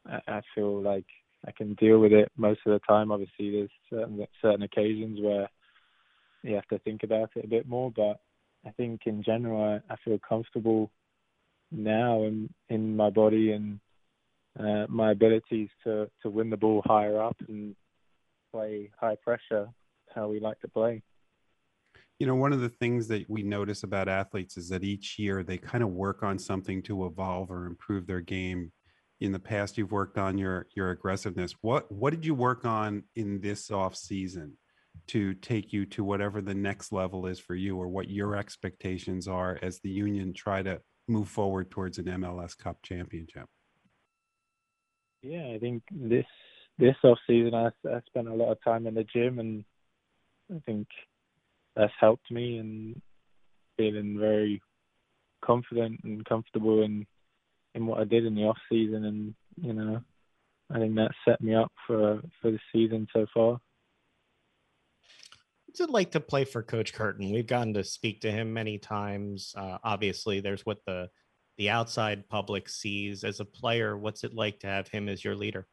[0.07, 1.07] I, I feel like
[1.47, 3.13] I can deal with it most of the time.
[3.13, 5.49] Obviously, there's certain certain occasions where
[6.43, 8.21] you have to think about it a bit more, but
[8.67, 10.91] I think in general I, I feel comfortable
[11.71, 13.81] now in in my body and
[14.59, 17.75] uh, my abilities to to win the ball higher up and
[18.53, 19.69] play high pressure
[20.15, 21.03] how we like to play.
[22.19, 25.43] You know, one of the things that we notice about athletes is that each year
[25.43, 28.73] they kind of work on something to evolve or improve their game.
[29.21, 31.55] In the past, you've worked on your your aggressiveness.
[31.61, 34.57] What what did you work on in this off season
[35.09, 39.27] to take you to whatever the next level is for you, or what your expectations
[39.27, 43.47] are as the union try to move forward towards an MLS Cup championship?
[45.23, 46.27] Yeah, I think this
[46.79, 49.65] this off season I, I spent a lot of time in the gym, and
[50.55, 50.87] I think
[51.77, 53.01] that's helped me and
[53.77, 54.61] feeling very
[55.45, 57.07] confident and comfortable in
[57.75, 60.01] in what I did in the off season, and you know,
[60.71, 63.59] I think that set me up for for the season so far.
[65.67, 67.33] What's it like to play for Coach Curtin?
[67.33, 69.53] We've gotten to speak to him many times.
[69.57, 71.11] Uh, obviously, there's what the
[71.59, 73.97] the outside public sees as a player.
[73.97, 75.67] What's it like to have him as your leader?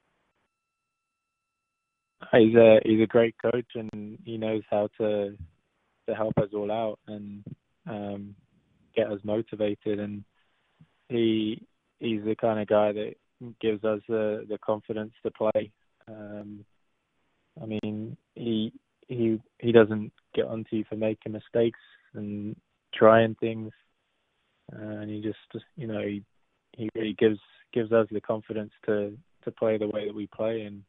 [2.32, 5.38] He's a he's a great coach, and he knows how to
[6.08, 7.44] to help us all out and
[7.88, 8.36] um,
[8.96, 10.00] get us motivated.
[10.00, 10.24] And
[11.10, 11.66] he
[12.00, 13.14] he's the kind of guy that
[13.60, 15.72] gives us the the confidence to play.
[16.08, 16.66] Um,
[17.62, 18.74] I mean, he
[19.08, 21.80] he he doesn't get onto you for making mistakes
[22.14, 22.56] and
[22.94, 23.72] trying things,
[24.72, 26.24] and he just you know he
[26.74, 27.40] he really gives
[27.74, 30.84] gives us the confidence to to play the way that we play and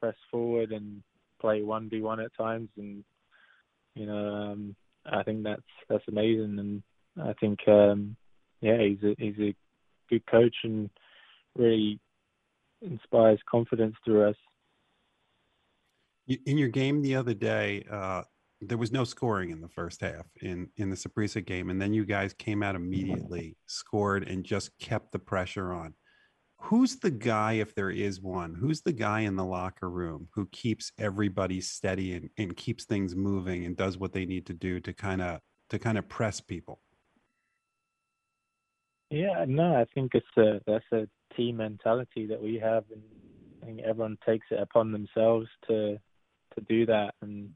[0.00, 1.02] press forward and
[1.40, 3.04] play one v one at times and
[3.94, 4.76] you know um,
[5.06, 6.82] I think that's that's amazing and
[7.20, 8.16] I think um,
[8.60, 9.54] yeah he's a he's a
[10.08, 10.90] good coach and
[11.56, 12.00] really
[12.82, 14.36] inspires confidence through us.
[16.46, 18.22] In your game the other day, uh,
[18.60, 21.92] there was no scoring in the first half in in the Saprissa game, and then
[21.92, 25.94] you guys came out immediately, scored, and just kept the pressure on.
[26.64, 30.46] Who's the guy, if there is one, who's the guy in the locker room who
[30.52, 34.78] keeps everybody steady and, and keeps things moving and does what they need to do
[34.80, 36.80] to kind of to kind of press people?
[39.10, 43.02] Yeah, no, I think it's a that's a team mentality that we have, and
[43.62, 45.96] I think everyone takes it upon themselves to
[46.54, 47.50] to do that, and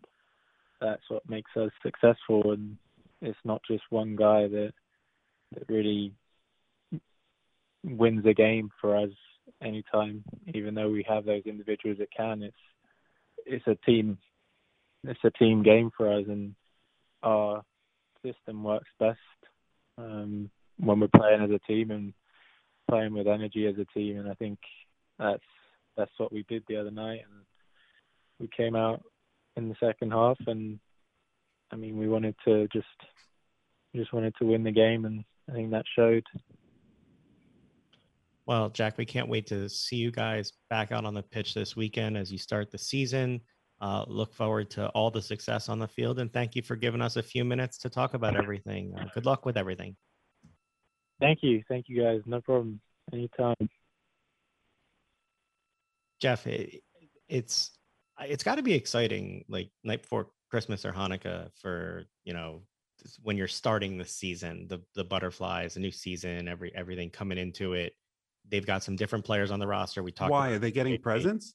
[0.81, 2.53] that's what makes us successful.
[2.53, 2.77] And
[3.21, 4.73] it's not just one guy that
[5.53, 6.14] that really
[7.85, 9.11] wins a game for us
[9.62, 10.25] anytime.
[10.55, 12.57] Even though we have those individuals that can, it's
[13.47, 14.18] it's a team
[15.07, 16.55] it's a team game for us, and
[17.23, 17.62] our
[18.25, 19.18] system works best.
[19.99, 22.12] Um, when we're playing as a team and
[22.88, 24.18] playing with energy as a team.
[24.18, 24.59] And I think
[25.18, 25.42] that's
[25.97, 27.20] that's what we did the other night.
[27.31, 27.44] And
[28.40, 29.03] we came out
[29.57, 30.79] in the second half, and
[31.70, 32.87] I mean, we wanted to just
[33.94, 36.25] just wanted to win the game, and I think that showed.
[38.46, 41.76] Well, Jack, we can't wait to see you guys back out on the pitch this
[41.76, 43.40] weekend as you start the season.
[43.80, 47.02] Uh, look forward to all the success on the field, and thank you for giving
[47.02, 48.94] us a few minutes to talk about everything.
[48.98, 49.96] Uh, good luck with everything.
[51.20, 52.20] Thank you, thank you guys.
[52.26, 52.80] No problem.
[53.12, 53.68] Anytime.
[56.20, 56.83] Jeff, it,
[57.28, 57.70] it's
[58.20, 62.62] it's got to be exciting, like night before Christmas or Hanukkah, for you know
[63.22, 67.72] when you're starting the season, the the butterflies, a new season, every everything coming into
[67.74, 67.92] it.
[68.50, 70.02] They've got some different players on the roster.
[70.02, 70.30] We talked.
[70.30, 71.54] Why are they getting presents?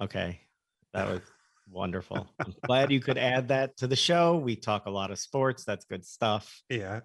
[0.00, 0.40] Okay,
[0.92, 1.20] that was
[1.70, 2.28] wonderful.
[2.38, 4.36] I'm glad you could add that to the show.
[4.36, 5.64] We talk a lot of sports.
[5.64, 6.62] That's good stuff.
[6.68, 7.00] Yeah.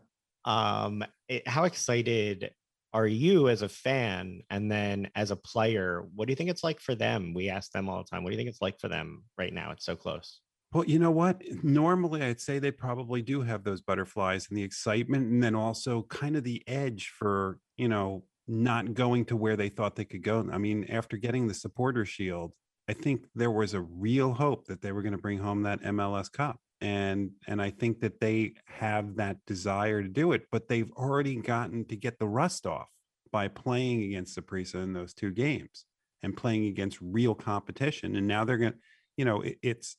[0.46, 2.52] Um, it, how excited
[2.94, 6.06] are you as a fan, and then as a player?
[6.16, 7.34] What do you think it's like for them?
[7.34, 8.24] We ask them all the time.
[8.24, 9.72] What do you think it's like for them right now?
[9.72, 10.42] It's so close.
[10.74, 11.42] Well, you know what?
[11.64, 16.04] Normally, I'd say they probably do have those butterflies and the excitement, and then also
[16.04, 20.24] kind of the edge for, you know, not going to where they thought they could
[20.24, 20.48] go.
[20.52, 22.52] I mean, after getting the supporter shield,
[22.90, 25.82] I think there was a real hope that they were going to bring home that
[25.82, 26.60] MLS Cup.
[26.82, 31.36] And and I think that they have that desire to do it, but they've already
[31.36, 32.90] gotten to get the rust off
[33.32, 35.86] by playing against Saprissa in those two games
[36.24, 38.16] and playing against real competition.
[38.16, 38.78] And now they're going to,
[39.16, 39.96] you know, it, it's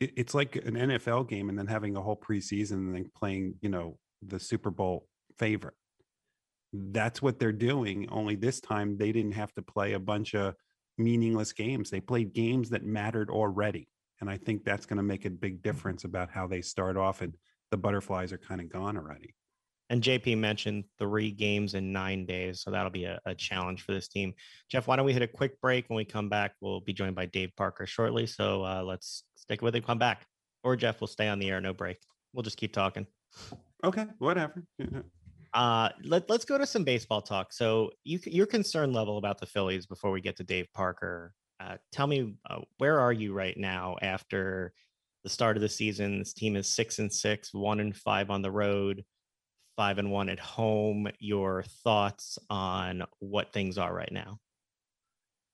[0.00, 3.54] it, it's like an NFL game and then having a whole preseason and then playing,
[3.60, 5.06] you know, the Super Bowl
[5.38, 5.74] favorite.
[6.74, 8.08] That's what they're doing.
[8.10, 10.54] Only this time they didn't have to play a bunch of
[10.98, 11.88] meaningless games.
[11.88, 13.88] They played games that mattered already.
[14.20, 17.20] And I think that's going to make a big difference about how they start off.
[17.20, 17.34] And
[17.70, 19.34] the butterflies are kind of gone already.
[19.90, 23.92] And JP mentioned three games in nine days, so that'll be a, a challenge for
[23.92, 24.32] this team.
[24.70, 25.88] Jeff, why don't we hit a quick break?
[25.88, 28.26] When we come back, we'll be joined by Dave Parker shortly.
[28.26, 29.86] So uh, let's stick with it.
[29.86, 30.26] Come back,
[30.62, 31.98] or Jeff will stay on the air, no break.
[32.32, 33.06] We'll just keep talking.
[33.84, 34.64] Okay, whatever.
[35.54, 37.52] Uh, let, let's go to some baseball talk.
[37.52, 41.32] So, you, your concern level about the Phillies before we get to Dave Parker.
[41.60, 44.72] Uh, tell me, uh, where are you right now after
[45.22, 46.18] the start of the season?
[46.18, 49.04] This team is six and six, one and five on the road,
[49.76, 51.08] five and one at home.
[51.20, 54.40] Your thoughts on what things are right now?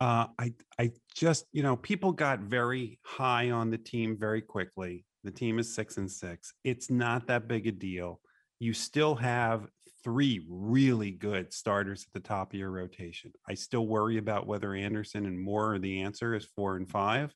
[0.01, 5.05] Uh, I I just you know people got very high on the team very quickly.
[5.25, 6.55] The team is six and six.
[6.65, 8.21] It's not that big a deal.
[8.59, 9.67] You still have
[10.03, 13.33] three really good starters at the top of your rotation.
[13.49, 17.35] I still worry about whether Anderson and Moore are the answer is four and five,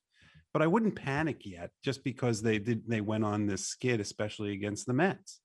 [0.53, 4.53] but I wouldn't panic yet just because they did they went on this skid, especially
[4.53, 5.41] against the Mets.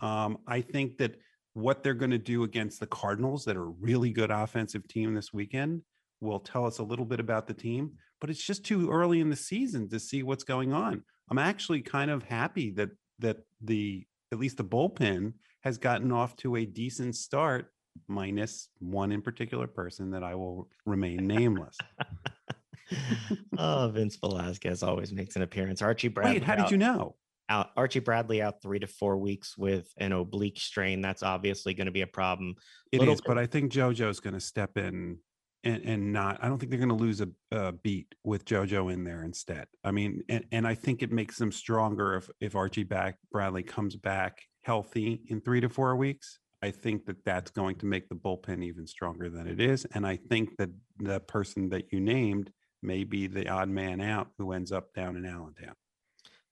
[0.00, 1.16] Um, I think that
[1.54, 5.14] what they're going to do against the Cardinals, that are a really good offensive team
[5.14, 5.82] this weekend,
[6.20, 9.30] will tell us a little bit about the team, but it's just too early in
[9.30, 11.02] the season to see what's going on.
[11.30, 16.36] I'm actually kind of happy that that the at least the bullpen has gotten off
[16.36, 17.72] to a decent start,
[18.08, 21.76] minus one in particular person that I will remain nameless.
[23.58, 25.82] oh, Vince Velasquez always makes an appearance.
[25.82, 26.34] Archie Bradley.
[26.34, 27.16] Wait, how did out- you know?
[27.48, 31.00] out Archie Bradley out three to four weeks with an oblique strain.
[31.00, 32.54] That's obviously going to be a problem.
[32.92, 35.18] It is, Little but bit- I think JoJo's going to step in
[35.64, 38.92] and, and not, I don't think they're going to lose a, a beat with JoJo
[38.92, 39.66] in there instead.
[39.82, 43.64] I mean, and, and I think it makes them stronger if, if Archie back Bradley
[43.64, 46.38] comes back healthy in three to four weeks.
[46.62, 49.86] I think that that's going to make the bullpen even stronger than it is.
[49.94, 52.52] And I think that the person that you named
[52.82, 55.74] may be the odd man out who ends up down in Allentown.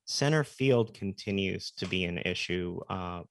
[0.07, 2.81] Center field continues to be an issue.
[2.89, 3.23] Uh,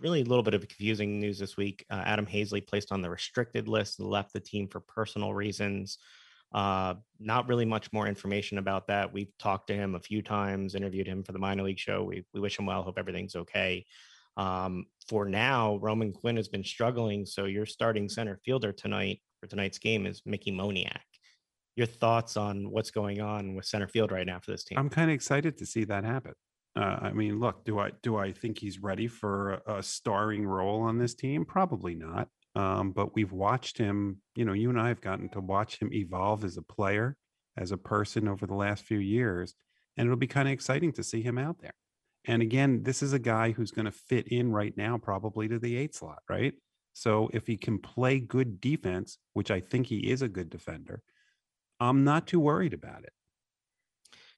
[0.00, 1.84] really a little bit of confusing news this week.
[1.90, 5.98] Uh, Adam Haseley placed on the restricted list, and left the team for personal reasons.
[6.52, 9.12] Uh, not really much more information about that.
[9.12, 12.04] We've talked to him a few times, interviewed him for the minor league show.
[12.04, 13.84] We, we wish him well, hope everything's okay.
[14.36, 17.26] Um, for now, Roman Quinn has been struggling.
[17.26, 21.00] So your starting center fielder tonight for tonight's game is Mickey Moniak.
[21.76, 24.78] Your thoughts on what's going on with center field right now for this team?
[24.78, 26.32] I'm kind of excited to see that happen.
[26.74, 30.46] Uh, I mean, look, do I do I think he's ready for a, a starring
[30.46, 31.44] role on this team?
[31.44, 32.28] Probably not.
[32.56, 34.22] Um, but we've watched him.
[34.34, 37.16] You know, you and I have gotten to watch him evolve as a player,
[37.56, 39.54] as a person over the last few years,
[39.96, 41.74] and it'll be kind of exciting to see him out there.
[42.24, 45.58] And again, this is a guy who's going to fit in right now, probably to
[45.58, 46.54] the eight slot, right?
[46.94, 51.02] So if he can play good defense, which I think he is a good defender,
[51.78, 53.12] I'm not too worried about it.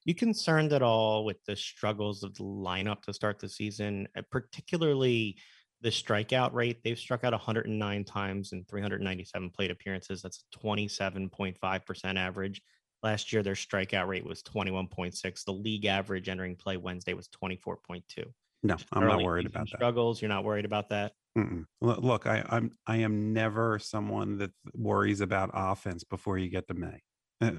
[0.03, 4.23] You concerned at all with the struggles of the lineup to start the season, uh,
[4.29, 5.37] particularly
[5.81, 6.83] the strikeout rate?
[6.83, 10.21] They've struck out 109 times in 397 plate appearances.
[10.21, 12.61] That's a 27.5% average.
[13.01, 15.43] Last year, their strikeout rate was 21.6.
[15.45, 18.25] The league average entering play Wednesday was 24.2.
[18.61, 19.77] No, I'm not worried about that.
[19.77, 20.21] Struggles.
[20.21, 21.13] You're not worried about that.
[21.37, 21.65] Mm-mm.
[21.81, 26.73] Look, I, I'm I am never someone that worries about offense before you get to
[26.73, 27.01] May.
[27.41, 27.51] Uh,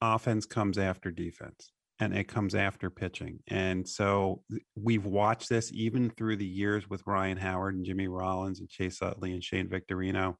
[0.00, 3.38] offense comes after defense, and it comes after pitching.
[3.48, 4.42] And so
[4.74, 9.00] we've watched this even through the years with Ryan Howard and Jimmy Rollins and Chase
[9.00, 10.36] Utley and Shane Victorino.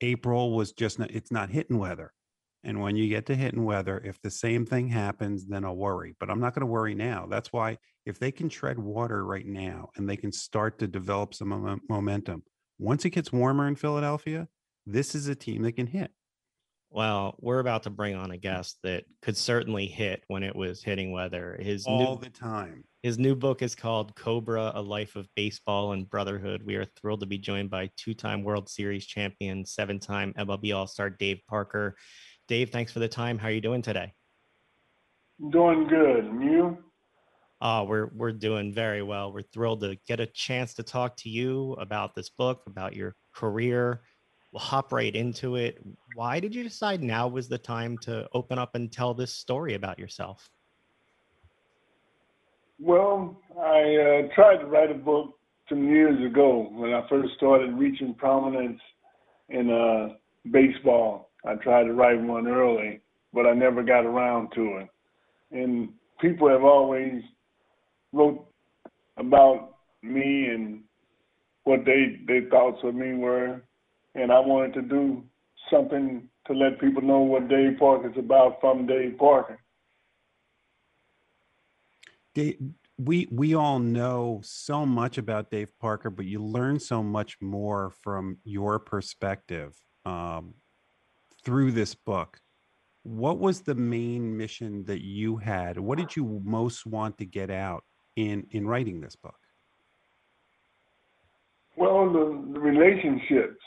[0.00, 2.12] April was just not, it's not hitting weather.
[2.64, 6.14] And when you get to hitting weather, if the same thing happens, then I'll worry.
[6.18, 7.26] But I'm not going to worry now.
[7.28, 11.34] That's why if they can tread water right now and they can start to develop
[11.34, 12.42] some momentum,
[12.78, 14.48] once it gets warmer in Philadelphia,
[14.86, 16.10] this is a team that can hit.
[16.90, 20.82] Well, we're about to bring on a guest that could certainly hit when it was
[20.82, 21.58] hitting weather.
[21.60, 22.84] His all new, the time.
[23.02, 26.62] His new book is called Cobra: A Life of Baseball and Brotherhood.
[26.64, 31.40] We are thrilled to be joined by two-time World Series champion, seven-time MLB All-Star Dave
[31.46, 31.94] Parker.
[32.48, 33.38] Dave, thanks for the time.
[33.38, 34.14] How are you doing today?
[35.50, 36.24] Doing good.
[36.24, 36.78] And you?
[37.60, 39.32] Oh, we're we're doing very well.
[39.32, 43.14] We're thrilled to get a chance to talk to you about this book, about your
[43.34, 44.00] career.
[44.58, 45.82] Hop right into it.
[46.14, 49.74] Why did you decide now was the time to open up and tell this story
[49.74, 50.50] about yourself?
[52.80, 55.38] Well, I uh, tried to write a book
[55.68, 58.80] some years ago when I first started reaching prominence
[59.48, 60.14] in uh,
[60.50, 63.00] baseball I tried to write one early,
[63.32, 64.88] but I never got around to it.
[65.50, 65.90] And
[66.20, 67.22] people have always
[68.12, 68.46] wrote
[69.16, 70.82] about me and
[71.64, 73.62] what they their thoughts of me were,
[74.20, 75.22] and I wanted to do
[75.70, 79.58] something to let people know what Dave Parker is about from Dave Parker.
[82.34, 82.56] Dave,
[82.98, 87.90] we we all know so much about Dave Parker, but you learn so much more
[88.02, 89.76] from your perspective.
[90.04, 90.54] Um,
[91.44, 92.40] through this book,
[93.02, 95.78] what was the main mission that you had?
[95.78, 97.84] What did you most want to get out
[98.16, 99.38] in in writing this book?
[101.76, 103.62] Well, the, the relationships.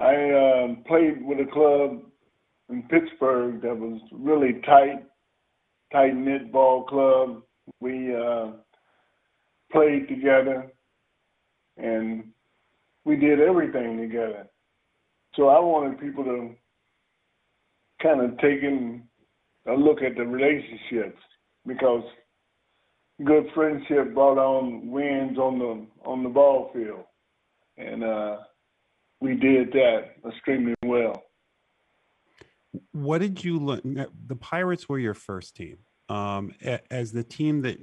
[0.00, 2.00] I uh, played with a club
[2.70, 5.04] in Pittsburgh that was really tight,
[5.92, 7.42] tight knit ball club.
[7.80, 8.52] We uh,
[9.70, 10.72] played together,
[11.76, 12.24] and
[13.04, 14.46] we did everything together.
[15.36, 16.54] So I wanted people to
[18.02, 19.02] kind of taking
[19.66, 21.20] a look at the relationships
[21.66, 22.02] because
[23.24, 27.04] good friendship brought on wins on the on the ball field,
[27.76, 28.36] and uh,
[29.20, 31.22] we did that extremely well.
[32.92, 34.06] What did you learn?
[34.26, 35.78] The Pirates were your first team.
[36.08, 36.52] Um,
[36.90, 37.78] as the team that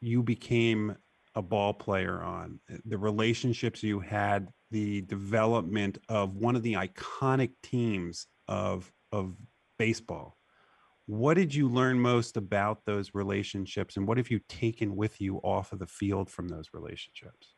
[0.00, 0.96] you became
[1.34, 7.52] a ball player on, the relationships you had, the development of one of the iconic
[7.62, 9.34] teams of of
[9.78, 10.36] baseball.
[11.06, 15.36] What did you learn most about those relationships, and what have you taken with you
[15.38, 17.55] off of the field from those relationships?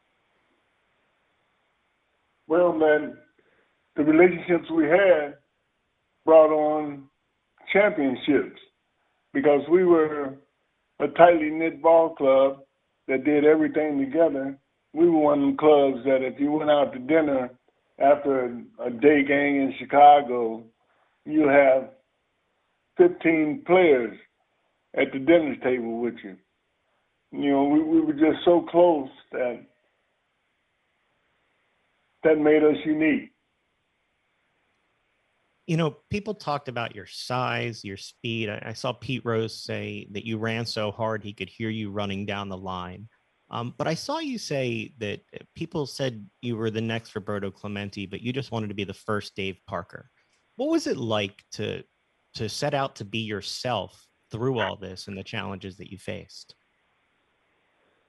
[2.49, 3.17] Well, man,
[3.97, 5.35] the relationships we had
[6.25, 7.05] brought on
[7.73, 8.59] championships
[9.33, 10.35] because we were
[11.01, 12.61] a tightly knit ball club
[13.07, 14.59] that did everything together.
[14.95, 17.51] We were one of the clubs that if you went out to dinner
[17.99, 18.47] after
[18.85, 20.65] a day game in Chicago
[21.29, 21.91] you have
[22.97, 24.17] 15 players
[24.95, 26.37] at the dinner table with you.
[27.31, 29.61] You know, we, we were just so close that
[32.29, 33.33] that made us unique.
[35.67, 38.49] You know, people talked about your size, your speed.
[38.49, 41.91] I, I saw Pete Rose say that you ran so hard he could hear you
[41.91, 43.09] running down the line.
[43.51, 45.21] Um, but I saw you say that
[45.55, 48.93] people said you were the next Roberto Clemente, but you just wanted to be the
[48.93, 50.11] first Dave Parker.
[50.57, 51.83] What was it like to
[52.35, 56.55] to set out to be yourself through all this and the challenges that you faced?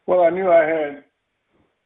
[0.08, 1.04] Well, I knew I had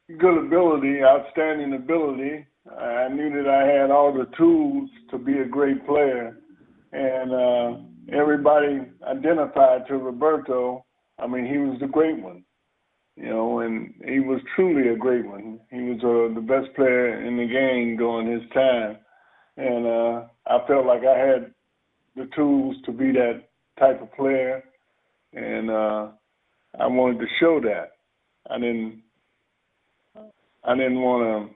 [0.10, 2.46] good ability, outstanding ability.
[2.70, 6.40] I knew that I had all the tools to be a great player,
[6.92, 10.86] and uh, everybody identified to Roberto.
[11.20, 12.44] I mean, he was the great one,
[13.16, 15.60] you know, and he was truly a great one.
[15.72, 18.98] He was uh, the best player in the game during his time,
[19.58, 21.54] and uh, I felt like I had
[22.16, 23.44] the tools to be that
[23.80, 24.64] type of player,
[25.34, 26.08] and uh,
[26.80, 27.92] I wanted to show that.
[28.50, 29.04] I didn't
[30.66, 31.52] I didn't want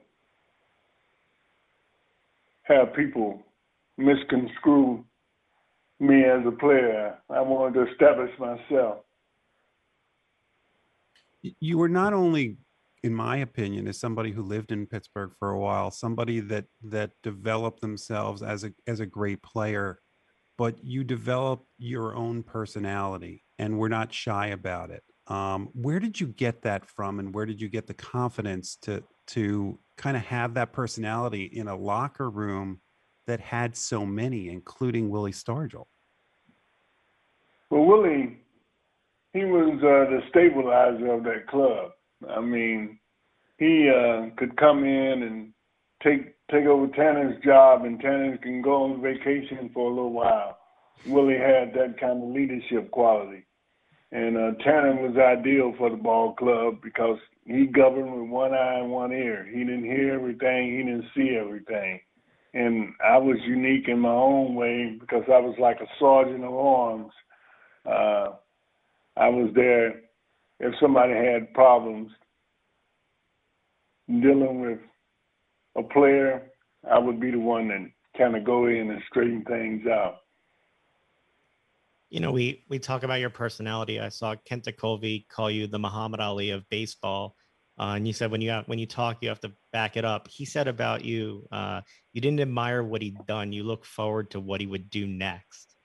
[2.68, 3.42] to have people
[3.98, 5.04] misconstrue
[6.00, 7.18] me as a player.
[7.30, 9.00] I wanted to establish myself.
[11.42, 12.58] You were not only,
[13.04, 17.12] in my opinion, as somebody who lived in Pittsburgh for a while, somebody that that
[17.24, 20.02] developed themselves as a as a great player,
[20.58, 25.04] but you developed your own personality and were not shy about it.
[25.30, 29.04] Um, where did you get that from, and where did you get the confidence to
[29.28, 32.80] to kind of have that personality in a locker room
[33.26, 35.88] that had so many, including Willie Stargell?
[37.70, 38.40] Well, Willie,
[39.34, 41.92] he was uh, the stabilizer of that club.
[42.30, 42.98] I mean,
[43.58, 45.54] he uh, could come in and
[46.02, 50.58] take take over Tanner's job, and Tanner can go on vacation for a little while.
[51.06, 53.47] Willie had that kind of leadership quality.
[54.12, 58.80] And uh, Tanner was ideal for the ball club because he governed with one eye
[58.80, 59.46] and one ear.
[59.52, 62.00] He didn't hear everything, he didn't see everything.
[62.54, 66.54] And I was unique in my own way because I was like a sergeant of
[66.54, 67.12] arms.
[67.86, 68.36] Uh,
[69.18, 70.02] I was there
[70.60, 72.12] if somebody had problems
[74.08, 74.80] dealing with
[75.78, 76.44] a player,
[76.90, 80.22] I would be the one that kind of go in and straighten things out
[82.10, 84.00] you know, we we talk about your personality.
[84.00, 87.36] I saw Kent Tekulve call you the Muhammad Ali of baseball,
[87.80, 90.06] uh, and you said when you have, when you talk, you have to back it
[90.06, 90.28] up.
[90.30, 91.82] He said about you, uh,
[92.14, 93.52] you didn't admire what he'd done.
[93.52, 95.76] You look forward to what he would do next.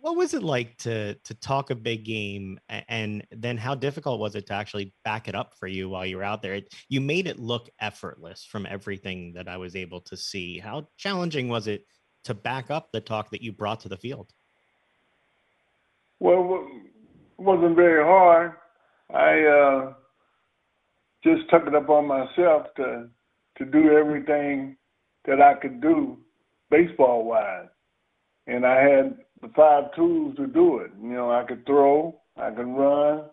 [0.00, 4.34] What was it like to to talk a big game, and then how difficult was
[4.34, 6.54] it to actually back it up for you while you were out there?
[6.54, 10.58] It, you made it look effortless from everything that I was able to see.
[10.58, 11.86] How challenging was it
[12.24, 14.30] to back up the talk that you brought to the field?
[16.24, 16.66] Well,
[17.38, 18.52] it wasn't very hard.
[19.12, 19.92] I uh,
[21.22, 23.10] just took it up on myself to
[23.58, 24.74] to do everything
[25.26, 26.16] that I could do
[26.70, 27.68] baseball wise,
[28.46, 30.92] and I had the five tools to do it.
[30.98, 33.24] You know, I could throw, I could run,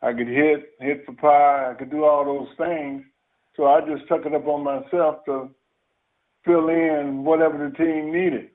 [0.00, 3.02] I could hit, hit for power, I could do all those things.
[3.56, 5.50] So I just took it up on myself to
[6.44, 8.50] fill in whatever the team needed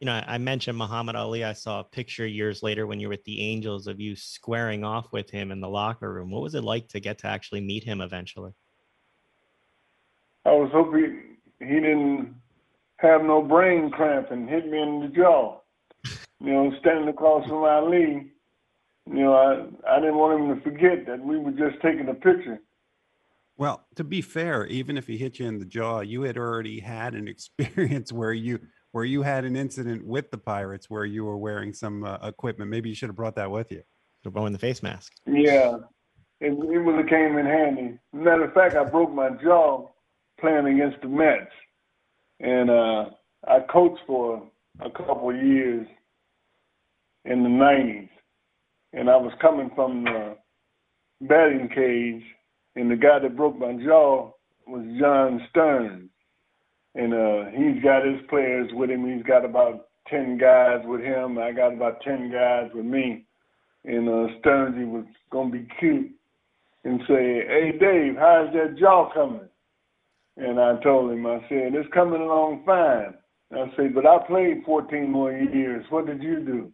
[0.00, 1.44] you know, I mentioned Muhammad Ali.
[1.44, 4.84] I saw a picture years later when you were with the Angels of you squaring
[4.84, 6.30] off with him in the locker room.
[6.30, 8.52] What was it like to get to actually meet him eventually?
[10.44, 12.34] I was hoping he didn't
[12.98, 15.60] have no brain cramp and hit me in the jaw.
[16.40, 18.30] You know, standing across from Ali,
[19.06, 22.14] you know, I, I didn't want him to forget that we were just taking a
[22.14, 22.58] picture.
[23.56, 26.80] Well, to be fair, even if he hit you in the jaw, you had already
[26.80, 28.60] had an experience where you
[28.92, 32.70] where you had an incident with the pirates where you were wearing some uh, equipment.
[32.70, 33.82] Maybe you should have brought that with you.
[34.24, 35.12] You're wearing the face mask.
[35.26, 35.76] Yeah,
[36.40, 37.98] it, it really came in handy.
[38.12, 39.88] Matter of fact, I broke my jaw
[40.40, 41.52] playing against the Mets,
[42.40, 43.04] and uh,
[43.46, 44.48] I coached for
[44.80, 45.86] a couple of years
[47.24, 48.08] in the '90s,
[48.92, 50.36] and I was coming from the
[51.22, 52.22] batting cage,
[52.74, 54.32] and the guy that broke my jaw
[54.66, 56.10] was John Stearns
[56.96, 59.06] and uh, he's got his players with him.
[59.06, 61.38] He's got about ten guys with him.
[61.38, 63.24] I got about ten guys with me.
[63.84, 66.10] And uh, Stearnsy was gonna be cute
[66.84, 69.48] and say, "Hey Dave, how's that jaw coming?"
[70.38, 73.14] And I told him, I said, "It's coming along fine."
[73.50, 75.84] And I said, "But I played 14 more years.
[75.90, 76.72] What did you do?"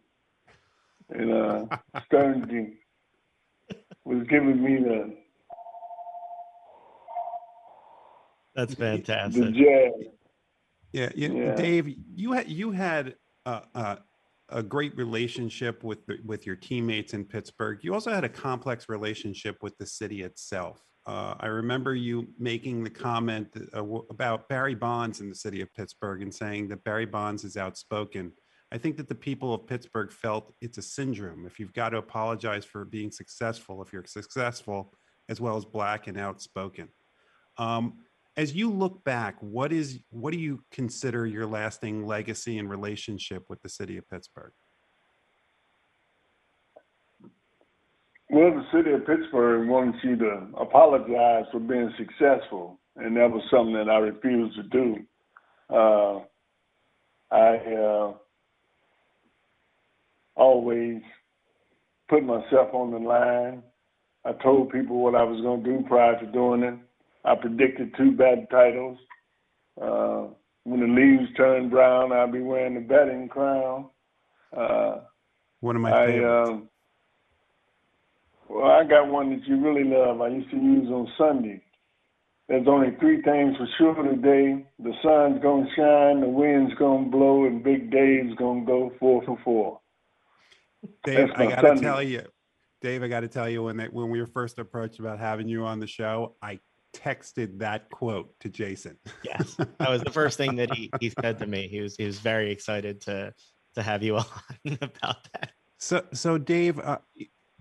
[1.09, 1.77] And uh,
[2.09, 2.75] Stearnsy
[4.05, 5.15] was giving me the
[8.55, 9.43] That's fantastic.
[9.43, 9.91] The jazz.
[10.91, 11.55] Yeah, you, Yeah.
[11.55, 13.97] Dave, you had you had a, a,
[14.49, 17.79] a great relationship with the, with your teammates in Pittsburgh.
[17.81, 20.81] You also had a complex relationship with the city itself.
[21.05, 25.73] Uh, I remember you making the comment uh, about Barry Bonds in the city of
[25.73, 28.31] Pittsburgh and saying that Barry Bonds is outspoken.
[28.71, 31.45] I think that the people of Pittsburgh felt it's a syndrome.
[31.45, 34.93] If you've got to apologize for being successful, if you're successful
[35.29, 36.89] as well as black and outspoken.
[37.57, 37.99] Um,
[38.35, 43.45] as you look back, what is what do you consider your lasting legacy and relationship
[43.49, 44.51] with the city of Pittsburgh?
[48.29, 53.43] Well, the city of Pittsburgh wants you to apologize for being successful, and that was
[53.51, 54.97] something that I refused to do.
[55.69, 56.19] Uh,
[57.31, 58.13] I uh,
[60.35, 61.01] always
[62.09, 63.61] put myself on the line.
[64.25, 66.75] I told people what I was going to do prior to doing it.
[67.25, 68.97] I predicted two batting titles.
[69.81, 70.27] Uh,
[70.65, 73.89] when the leaves turn brown, I'll be wearing the batting crown.
[74.55, 75.01] Uh,
[75.61, 76.49] One of my I favorites.
[76.49, 76.69] um,
[78.49, 80.21] well, I got one that you really love.
[80.21, 81.61] I used to use on Sunday.
[82.47, 87.45] There's only three things for sure today: the sun's gonna shine, the wind's gonna blow,
[87.45, 89.79] and Big Dave's gonna go four for four.
[91.05, 91.81] Dave, I got to Sunday.
[91.81, 92.21] tell you,
[92.81, 95.47] Dave, I got to tell you when they, when we were first approached about having
[95.47, 96.59] you on the show, I
[96.93, 98.97] texted that quote to Jason.
[99.23, 101.67] Yes, that was the first thing that he, he said to me.
[101.67, 103.33] He was he was very excited to
[103.75, 104.25] to have you on
[104.81, 105.51] about that.
[105.79, 106.99] So, so Dave, uh,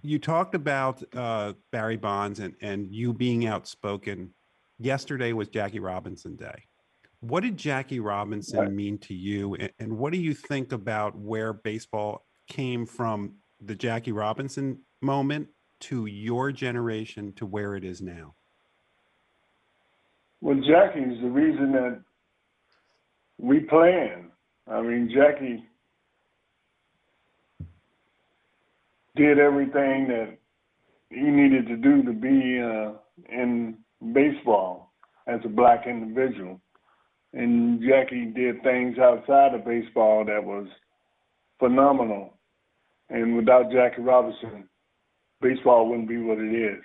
[0.03, 4.33] you talked about uh, Barry Bonds and, and you being outspoken.
[4.79, 6.65] Yesterday was Jackie Robinson Day.
[7.21, 8.71] What did Jackie Robinson Right.
[8.71, 9.55] mean to you?
[9.55, 15.49] And, and what do you think about where baseball came from the Jackie Robinson moment
[15.81, 18.35] to your generation to where it is now?
[20.43, 22.03] Well, Jackie's the reason that
[23.39, 24.33] we playing.
[24.69, 25.65] I mean, Jackie
[29.15, 30.37] did everything that
[31.11, 32.99] he needed to do to be uh,
[33.33, 33.79] in
[34.13, 34.93] baseball
[35.29, 36.61] as a black individual.
[37.33, 40.67] And Jackie did things outside of baseball that was
[41.61, 42.35] phenomenal.
[43.11, 44.69] And without Jackie Robinson,
[45.41, 46.83] baseball wouldn't be what it is.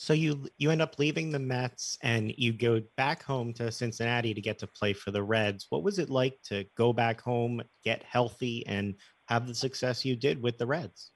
[0.00, 4.32] So you you end up leaving the Mets and you go back home to Cincinnati
[4.32, 5.66] to get to play for the Reds.
[5.70, 8.94] What was it like to go back home, get healthy, and
[9.26, 11.10] have the success you did with the Reds?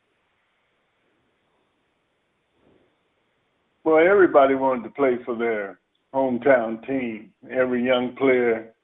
[3.84, 5.78] Well, everybody wanted to play for their
[6.12, 7.32] hometown team.
[7.48, 8.74] Every young player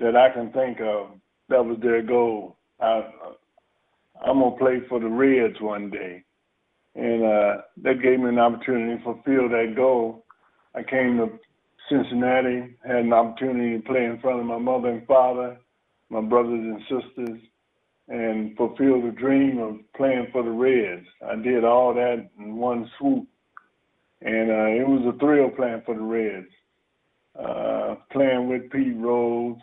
[0.00, 1.10] that I can think of,
[1.48, 2.56] that was their goal.
[2.80, 3.04] I, uh,
[4.20, 6.24] I'm gonna play for the Reds one day,
[6.94, 10.24] and uh, that gave me an opportunity to fulfill that goal.
[10.74, 11.38] I came to
[11.88, 15.58] Cincinnati, had an opportunity to play in front of my mother and father,
[16.08, 17.40] my brothers and sisters,
[18.08, 21.06] and fulfill the dream of playing for the Reds.
[21.26, 23.26] I did all that in one swoop
[24.24, 26.46] and uh, it was a thrill playing for the Reds.
[27.38, 29.58] Uh, playing with Pete Rose,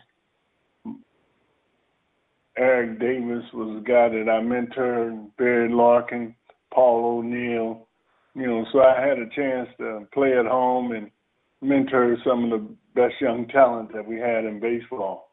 [2.56, 6.34] Eric Davis was a guy that I mentored, Barry Larkin,
[6.74, 7.88] Paul O'Neill.
[8.34, 11.10] You know, so I had a chance to play at home and
[11.60, 15.28] mentor some of the best young talent that we had in baseball.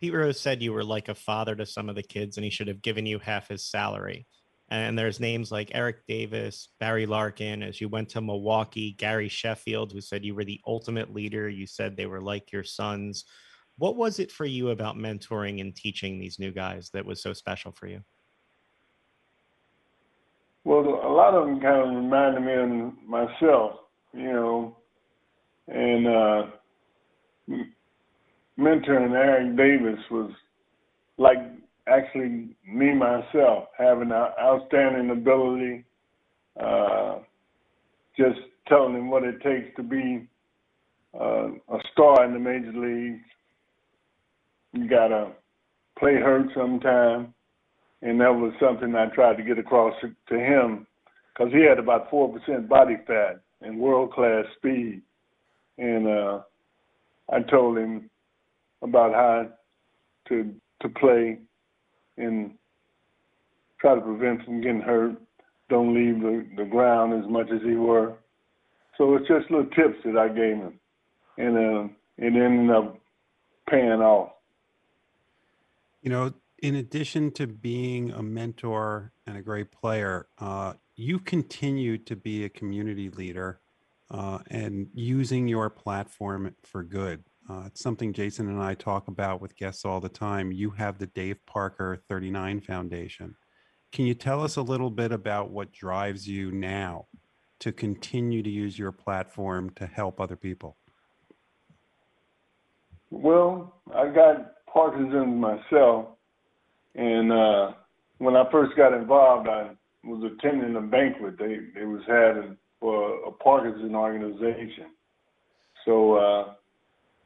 [0.00, 2.50] Pete Rose said you were like a father to some of the kids and he
[2.50, 4.26] should have given you half his salary.
[4.68, 9.92] And there's names like Eric Davis, Barry Larkin, as you went to Milwaukee, Gary Sheffield,
[9.92, 11.48] who said you were the ultimate leader.
[11.48, 13.24] You said they were like your sons.
[13.76, 17.32] What was it for you about mentoring and teaching these new guys that was so
[17.32, 18.00] special for you?
[21.12, 23.72] A lot of them kind of reminded me of myself,
[24.14, 24.76] you know,
[25.68, 27.56] and uh,
[28.58, 30.30] mentoring Eric Davis was
[31.18, 31.36] like
[31.86, 35.84] actually me myself having an outstanding ability,
[36.58, 37.18] uh,
[38.16, 40.26] just telling him what it takes to be
[41.12, 43.20] uh, a star in the major leagues.
[44.72, 45.32] You gotta
[45.98, 47.34] play hurt sometime
[48.00, 50.86] and that was something I tried to get across to him
[51.32, 55.02] because he had about four percent body fat and world class speed,
[55.78, 56.40] and uh,
[57.30, 58.10] I told him
[58.82, 59.48] about how
[60.28, 61.38] to to play
[62.16, 62.52] and
[63.80, 65.16] try to prevent from getting hurt.
[65.68, 68.14] Don't leave the, the ground as much as he were.
[68.98, 70.78] So it's just little tips that I gave him,
[71.38, 72.98] and uh, it ended up
[73.70, 74.30] paying off.
[76.02, 81.98] You know, in addition to being a mentor and a great player, uh, you continue
[81.98, 83.60] to be a community leader.
[84.12, 87.24] uh, and using your platform for good.
[87.48, 90.52] Uh, it's something Jason and I talk about with guests all the time.
[90.52, 93.34] You have the Dave Parker 39 Foundation.
[93.90, 97.06] Can you tell us a little bit about what drives you now
[97.60, 100.76] to continue to use your platform to help other people?
[103.10, 106.06] Well, I got Parkinson's myself,
[106.94, 107.72] and uh,
[108.18, 109.70] when I first got involved, I
[110.04, 114.90] was attending a banquet they they was having for a Parkinson organization.
[115.84, 116.54] So uh,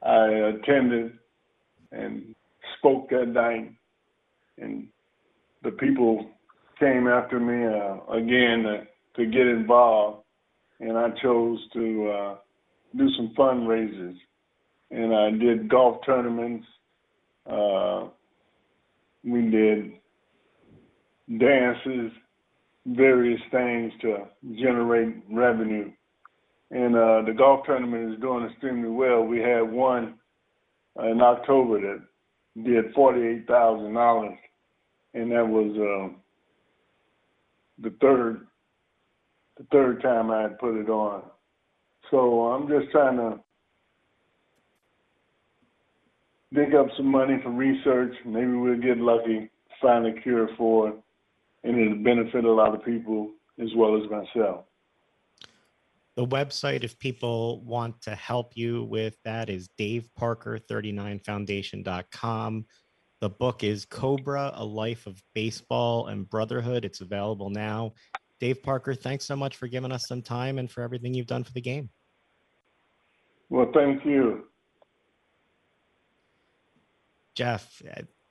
[0.03, 1.19] I attended
[1.93, 2.35] and
[2.79, 3.73] spoke that night,
[4.59, 4.89] and
[5.63, 6.31] the people
[6.79, 10.25] came after me uh, again to, to get involved,
[10.81, 12.37] and I chose to uh,
[12.97, 14.17] do some fundraisers,
[14.91, 16.67] and I did golf tournaments.
[17.51, 18.09] Uh,
[19.25, 19.93] we did
[21.39, 22.13] dances,
[22.87, 25.91] various things to generate revenue.
[26.71, 29.23] And uh, the golf tournament is doing extremely well.
[29.23, 30.15] We had one
[31.03, 32.03] in October that
[32.65, 34.39] did forty-eight thousand dollars,
[35.15, 36.17] and that was uh,
[37.83, 38.47] the third
[39.59, 41.23] the third time I had put it on.
[42.11, 43.41] So I'm just trying to
[46.53, 48.15] dig up some money for research.
[48.25, 50.95] Maybe we'll get lucky, find a cure for it,
[51.67, 54.65] and it'll benefit a lot of people as well as myself.
[56.15, 62.67] The website, if people want to help you with that, is daveparker39foundation.com.
[63.21, 66.87] The book is Cobra, A Life of Baseball and Brotherhood.
[66.87, 67.93] It's available now.
[68.41, 71.45] Dave Parker, thanks so much for giving us some time and for everything you've done
[71.45, 71.91] for the game.
[73.49, 74.45] Well, thank you.
[77.35, 77.83] Jeff,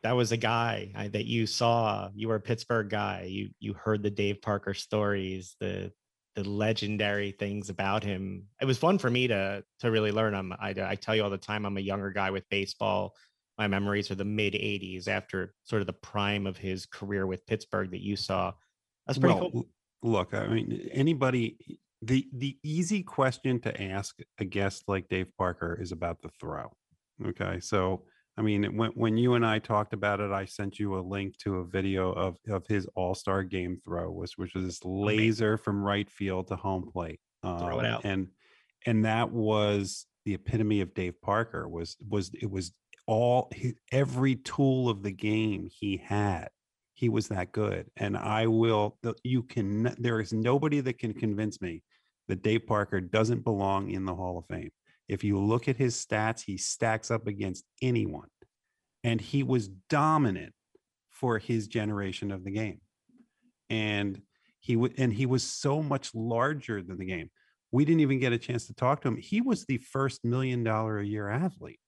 [0.05, 2.09] that was a guy uh, that you saw.
[2.13, 3.25] You were a Pittsburgh guy.
[3.27, 5.91] You you heard the Dave Parker stories, the
[6.35, 8.43] the legendary things about him.
[8.61, 10.53] It was fun for me to to really learn him.
[10.59, 13.15] I, I tell you all the time, I'm a younger guy with baseball.
[13.57, 17.43] My memories are the mid '80s, after sort of the prime of his career with
[17.47, 18.53] Pittsburgh that you saw.
[19.07, 19.65] That's pretty well, cool.
[20.03, 21.57] look, I mean, anybody,
[22.03, 26.71] the the easy question to ask a guest like Dave Parker is about the throw.
[27.25, 28.03] Okay, so
[28.37, 31.37] I mean, when when you and I talked about it, I sent you a link
[31.39, 35.57] to a video of of his All Star Game throw, which which was this laser
[35.57, 37.19] from right field to home plate.
[37.43, 38.01] Throw it Um, out.
[38.05, 38.27] and
[38.85, 41.67] and that was the epitome of Dave Parker.
[41.69, 42.73] Was was it was
[43.07, 43.51] all
[43.91, 46.49] every tool of the game he had
[46.95, 51.61] he was that good and i will you can there is nobody that can convince
[51.61, 51.83] me
[52.27, 54.71] that dave parker doesn't belong in the hall of fame
[55.07, 58.27] if you look at his stats he stacks up against anyone
[59.05, 60.53] and he was dominant
[61.15, 62.81] for his generation of the game.
[63.69, 64.21] And
[64.59, 67.29] he would and he was so much larger than the game.
[67.71, 69.17] We didn't even get a chance to talk to him.
[69.17, 71.79] He was the first million dollar a year athlete.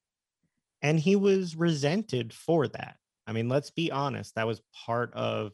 [0.81, 2.97] And he was resented for that.
[3.25, 5.51] I mean, let's be honest, that was part of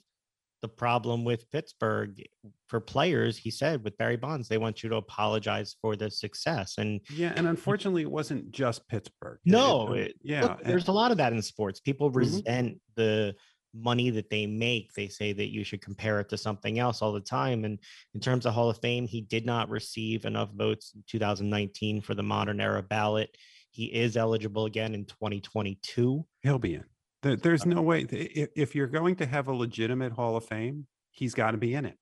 [0.63, 2.23] the problem with Pittsburgh
[2.69, 3.37] for players.
[3.37, 6.75] He said with Barry Bonds, they want you to apologize for the success.
[6.77, 9.39] And Yeah, and unfortunately, it wasn't just Pittsburgh.
[9.43, 11.81] No, it- yeah, look, there's a lot of that in sports.
[11.81, 12.15] People Mhm.
[12.15, 13.35] resent the
[13.73, 14.93] money that they make.
[14.93, 17.65] They say that you should compare it to something else all the time.
[17.65, 17.77] And
[18.13, 22.15] in terms of Hall of Fame, he did not receive enough votes in 2019 for
[22.15, 23.35] the modern era ballot.
[23.71, 26.25] He is eligible again in 2022.
[26.43, 26.85] he'll be in.
[27.23, 28.01] There, there's no way.
[28.11, 31.73] If, if you're going to have a legitimate Hall of Fame, he's got to be
[31.73, 31.97] in it.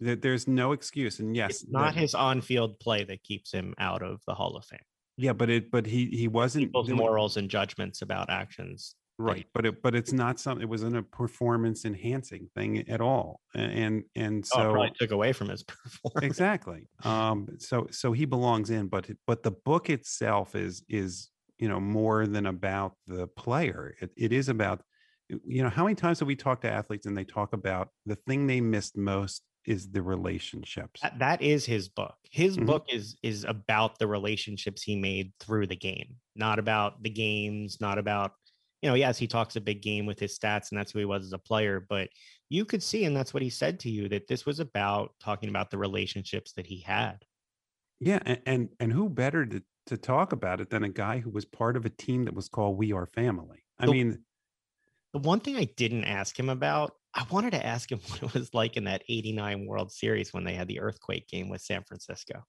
[0.00, 1.20] There, there's no excuse.
[1.20, 4.64] And yes, It's not his on-field play that keeps him out of the Hall of
[4.66, 4.80] Fame.
[5.16, 8.96] Yeah, but it, but he, he wasn't People's doing- morals and judgments about actions.
[9.18, 9.46] right.
[9.54, 10.62] But it, but it's not something.
[10.62, 13.40] It wasn't a performance enhancing thing at all.
[13.54, 16.24] And and Oh, so probably took away from his performance.
[16.26, 21.68] exactly um so so he belongs in but but the book itself is is you
[21.68, 24.82] know more than about the player it, it is about
[25.28, 28.16] you know how many times have we talked to athletes and they talk about the
[28.16, 32.16] thing they missed most is the relationships That- is his book.
[32.30, 32.66] His Mhm.
[32.66, 37.80] book is is about the relationships he made through the game, not about the games,
[37.80, 38.32] not about
[38.82, 38.94] you know.
[38.94, 41.32] Yes, he talks a big game with his stats, and that's who he was as
[41.32, 41.80] a player.
[41.80, 42.10] But
[42.50, 45.48] you could see, and that's what he said to you, that this was about talking
[45.48, 47.24] about the relationships that he had.
[48.00, 51.30] yeah and, and and who better to to talk about it than a guy who
[51.30, 54.24] was part of a team that was called we are family i The- mean
[55.12, 58.34] The one thing I didn't ask him about, I wanted to ask him what it
[58.34, 61.84] was like in that '89 World Series when they had the earthquake game with San
[61.84, 62.42] Francisco.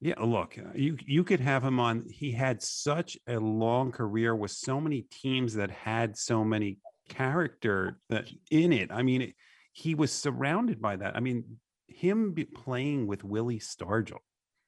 [0.00, 2.04] Yeah, look, uh, you you could have him on.
[2.08, 6.78] He had such a long career with so many teams that had so many
[7.08, 8.92] character that in it.
[8.92, 9.34] I mean, it,
[9.72, 11.16] he was surrounded by that.
[11.16, 14.22] I mean, him be playing with Willie Stargell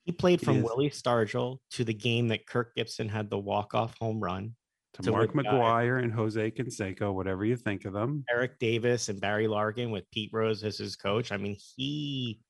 [0.06, 0.62] He played from.
[0.62, 4.54] Willie Stargell to the game that Kirk Gibson had the walk-off home run.
[4.94, 5.46] To to Mark win.
[5.46, 8.24] Uh, McGwire and Jose Canseco, whatever you think of them.
[8.30, 11.32] Eric Davis and Barry Larkin with Pete Rose as his coach.
[11.32, 12.40] I mean, he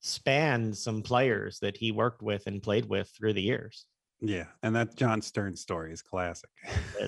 [0.00, 3.86] spanned some players that he worked with and played with through the years.
[4.20, 6.50] Yeah, and that John Stern story is classic.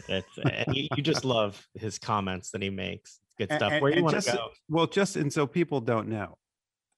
[0.09, 0.25] And
[0.75, 3.21] you, you just love his comments that he makes.
[3.27, 3.73] It's good stuff.
[3.73, 4.49] a- Where you want to go?
[4.69, 6.37] Well, just and so people don't know,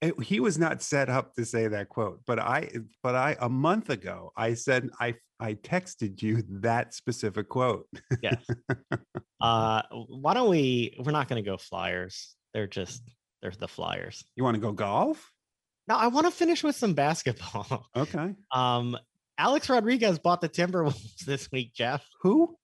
[0.01, 2.21] it- he was not set up to say that quote.
[2.27, 2.71] But I,
[3.03, 7.87] but I, a month ago, I said I, I texted you that specific quote.
[8.23, 8.45] Yes.
[9.41, 10.97] uh, why don't we?
[11.05, 12.35] We're not going to go Flyers.
[12.55, 13.03] They're just
[13.43, 14.25] they're the Flyers.
[14.37, 15.31] You want to go golf?
[15.89, 17.87] no I want to finish with some basketball.
[17.97, 18.35] Okay.
[18.55, 18.97] Um,
[19.39, 22.05] Alex Rodriguez bought the Timberwolves this week, Jeff.
[22.21, 22.57] Who?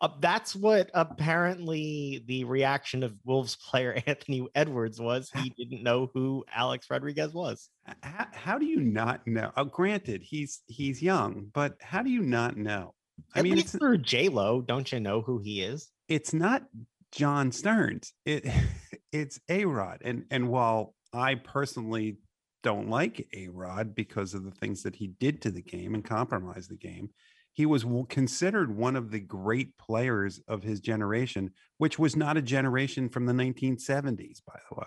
[0.00, 5.30] Uh, that's what apparently the reaction of Wolves player Anthony Edwards was.
[5.30, 7.68] He didn't know who Alex Rodriguez was.
[8.02, 9.52] How, how do you not know?
[9.56, 12.94] Oh, granted, he's he's young, but how do you not know?
[13.34, 15.90] I At mean, it's through J Lo, don't you know who he is?
[16.08, 16.64] it's not
[17.12, 18.12] John Stearns.
[18.24, 18.46] It
[19.12, 22.18] it's A Rod, and and while I personally
[22.62, 26.04] don't like A Rod because of the things that he did to the game and
[26.04, 27.10] compromised the game,
[27.60, 32.42] he was considered one of the great players of his generation, which was not a
[32.42, 34.86] generation from the 1970s, by the way.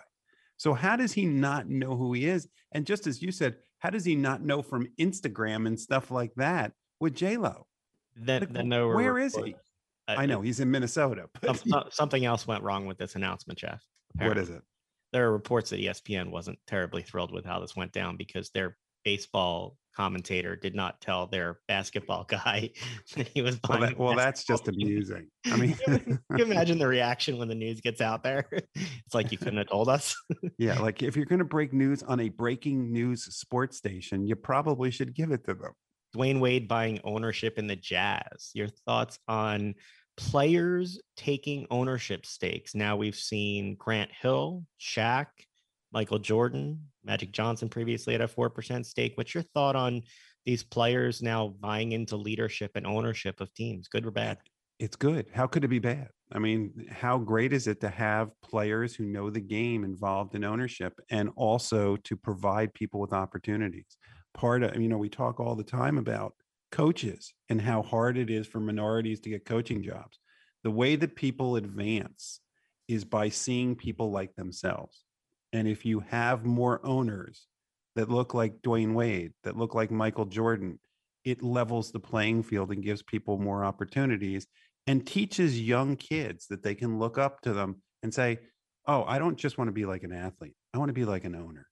[0.58, 2.48] So how does he not know who he is?
[2.72, 6.34] And just as you said, how does he not know from Instagram and stuff like
[6.38, 7.68] that with J Lo?
[8.16, 9.54] Then, Like, then there where is he?
[10.08, 11.30] uh, I know he's in Minnesota,
[11.92, 13.84] something else went wrong with this announcement, Jeff.
[14.18, 14.64] what is it?
[15.12, 18.78] There are reports that ESPN wasn't terribly thrilled with how this went down because their
[19.06, 22.70] baseball commentator did not tell their basketball guy
[23.16, 25.28] that he was Well, buying that, well, that's just amusing.
[25.46, 28.46] I mean, Can you imagine the reaction when the news gets out there?
[28.76, 30.16] It's like you couldn't have told us.
[30.58, 34.36] yeah, like if you're going to break news on a breaking news sports station, you
[34.36, 35.72] probably should give it to them.
[36.16, 38.52] Dwyane Wade buying ownership in the Jazz.
[38.54, 39.74] Your thoughts on
[40.16, 42.76] players taking ownership stakes?
[42.76, 45.28] Now we've seen Grant Hill, Shaq,
[45.94, 49.14] Michael Jordan, Magic Johnson previously at a 4% stake.
[49.16, 50.02] What's your thought on
[50.46, 53.88] these players now buying into leadership and ownership of teams?
[53.88, 54.40] Good or bad?
[54.80, 55.28] It's good.
[55.34, 56.10] How could it be bad?
[56.32, 60.44] I mean, how great is it to have players who know the game involved in
[60.44, 63.98] ownership and also to provide people with opportunities?
[64.34, 66.34] Part of, you know, we talk all the time about
[66.72, 70.18] coaches and how hard it is for minorities to get coaching jobs.
[70.64, 72.40] The way that people advance
[72.88, 75.03] is by seeing people like themselves.
[75.54, 77.48] And if you have more owners
[77.96, 80.80] that look like Dwyane Wade, that look like Michael Jordan,
[81.24, 84.48] it levels the playing field and gives people more opportunities
[84.88, 88.40] and teaches young kids that they can look up to them and say,
[88.86, 90.56] Oh, I don't just want to be like an athlete.
[90.74, 91.68] I want to be like an owner.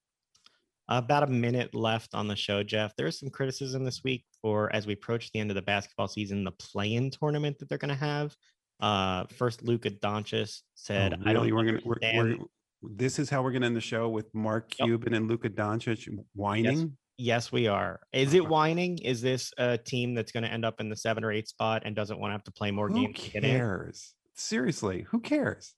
[0.88, 2.94] About a minute left on the show, Jeff.
[2.96, 6.44] There's some criticism this week for as we approach the end of the basketball season,
[6.44, 8.34] the play-in tournament that they're going to have.
[8.80, 11.52] Uh, first, Luka Doncic said, Oh, "I don't really?
[11.52, 12.46] We're gonna we're, we're
[12.82, 14.86] this is how we're gonna end the show with Mark Yep.
[14.86, 16.96] Cuban and Luka Doncic whining.
[17.18, 18.00] Yes, we are.
[18.12, 18.48] Is it uh-huh.
[18.48, 18.98] whining?
[18.98, 21.82] Is this a team that's going to end up in the seven or eight spot
[21.84, 23.24] and doesn't want to have to play more Who games?
[23.32, 24.14] Who cares?
[24.34, 25.74] Seriously, who cares?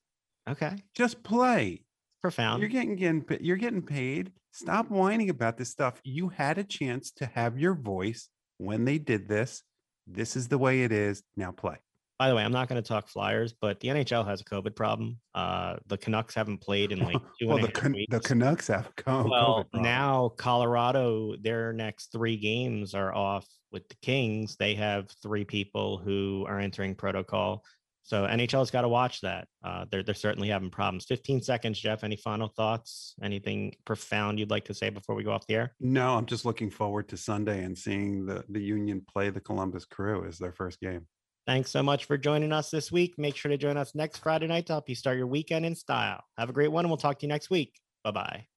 [0.48, 1.82] Okay, Just play.
[2.22, 2.60] profound.
[2.60, 4.32] You're getting, getting you're getting paid.
[4.52, 6.00] Stop whining about this stuff.
[6.04, 8.28] You had a chance to have your voice
[8.58, 9.62] when they did this.
[10.06, 11.22] This is the way it is.
[11.36, 11.76] Now play.
[12.18, 14.76] By the way, I'm not going to talk Flyers, but the NHL has a COVID
[14.76, 15.18] problem.
[15.34, 18.10] Uh, the Canucks haven't played in like two well, and the, Can- weeks.
[18.10, 19.82] the Canucks have a co- well, problem.
[19.82, 24.56] now Colorado, their next three games are off with the Kings.
[24.56, 27.64] They have three people who are entering protocol.
[28.04, 29.48] So NHL's got to watch that.
[29.64, 31.06] Uh, they're they're certainly having problems.
[31.06, 32.04] 15 seconds, Jeff.
[32.04, 33.14] Any final thoughts?
[33.22, 35.74] Anything profound you'd like to say before we go off the air?
[35.80, 39.84] No, I'm just looking forward to Sunday and seeing the the Union play the Columbus
[39.86, 41.06] Crew as their first game.
[41.46, 43.14] Thanks so much for joining us this week.
[43.18, 45.74] Make sure to join us next Friday night to help you start your weekend in
[45.74, 46.22] style.
[46.38, 47.80] Have a great one, and we'll talk to you next week.
[48.02, 48.46] Bye bye.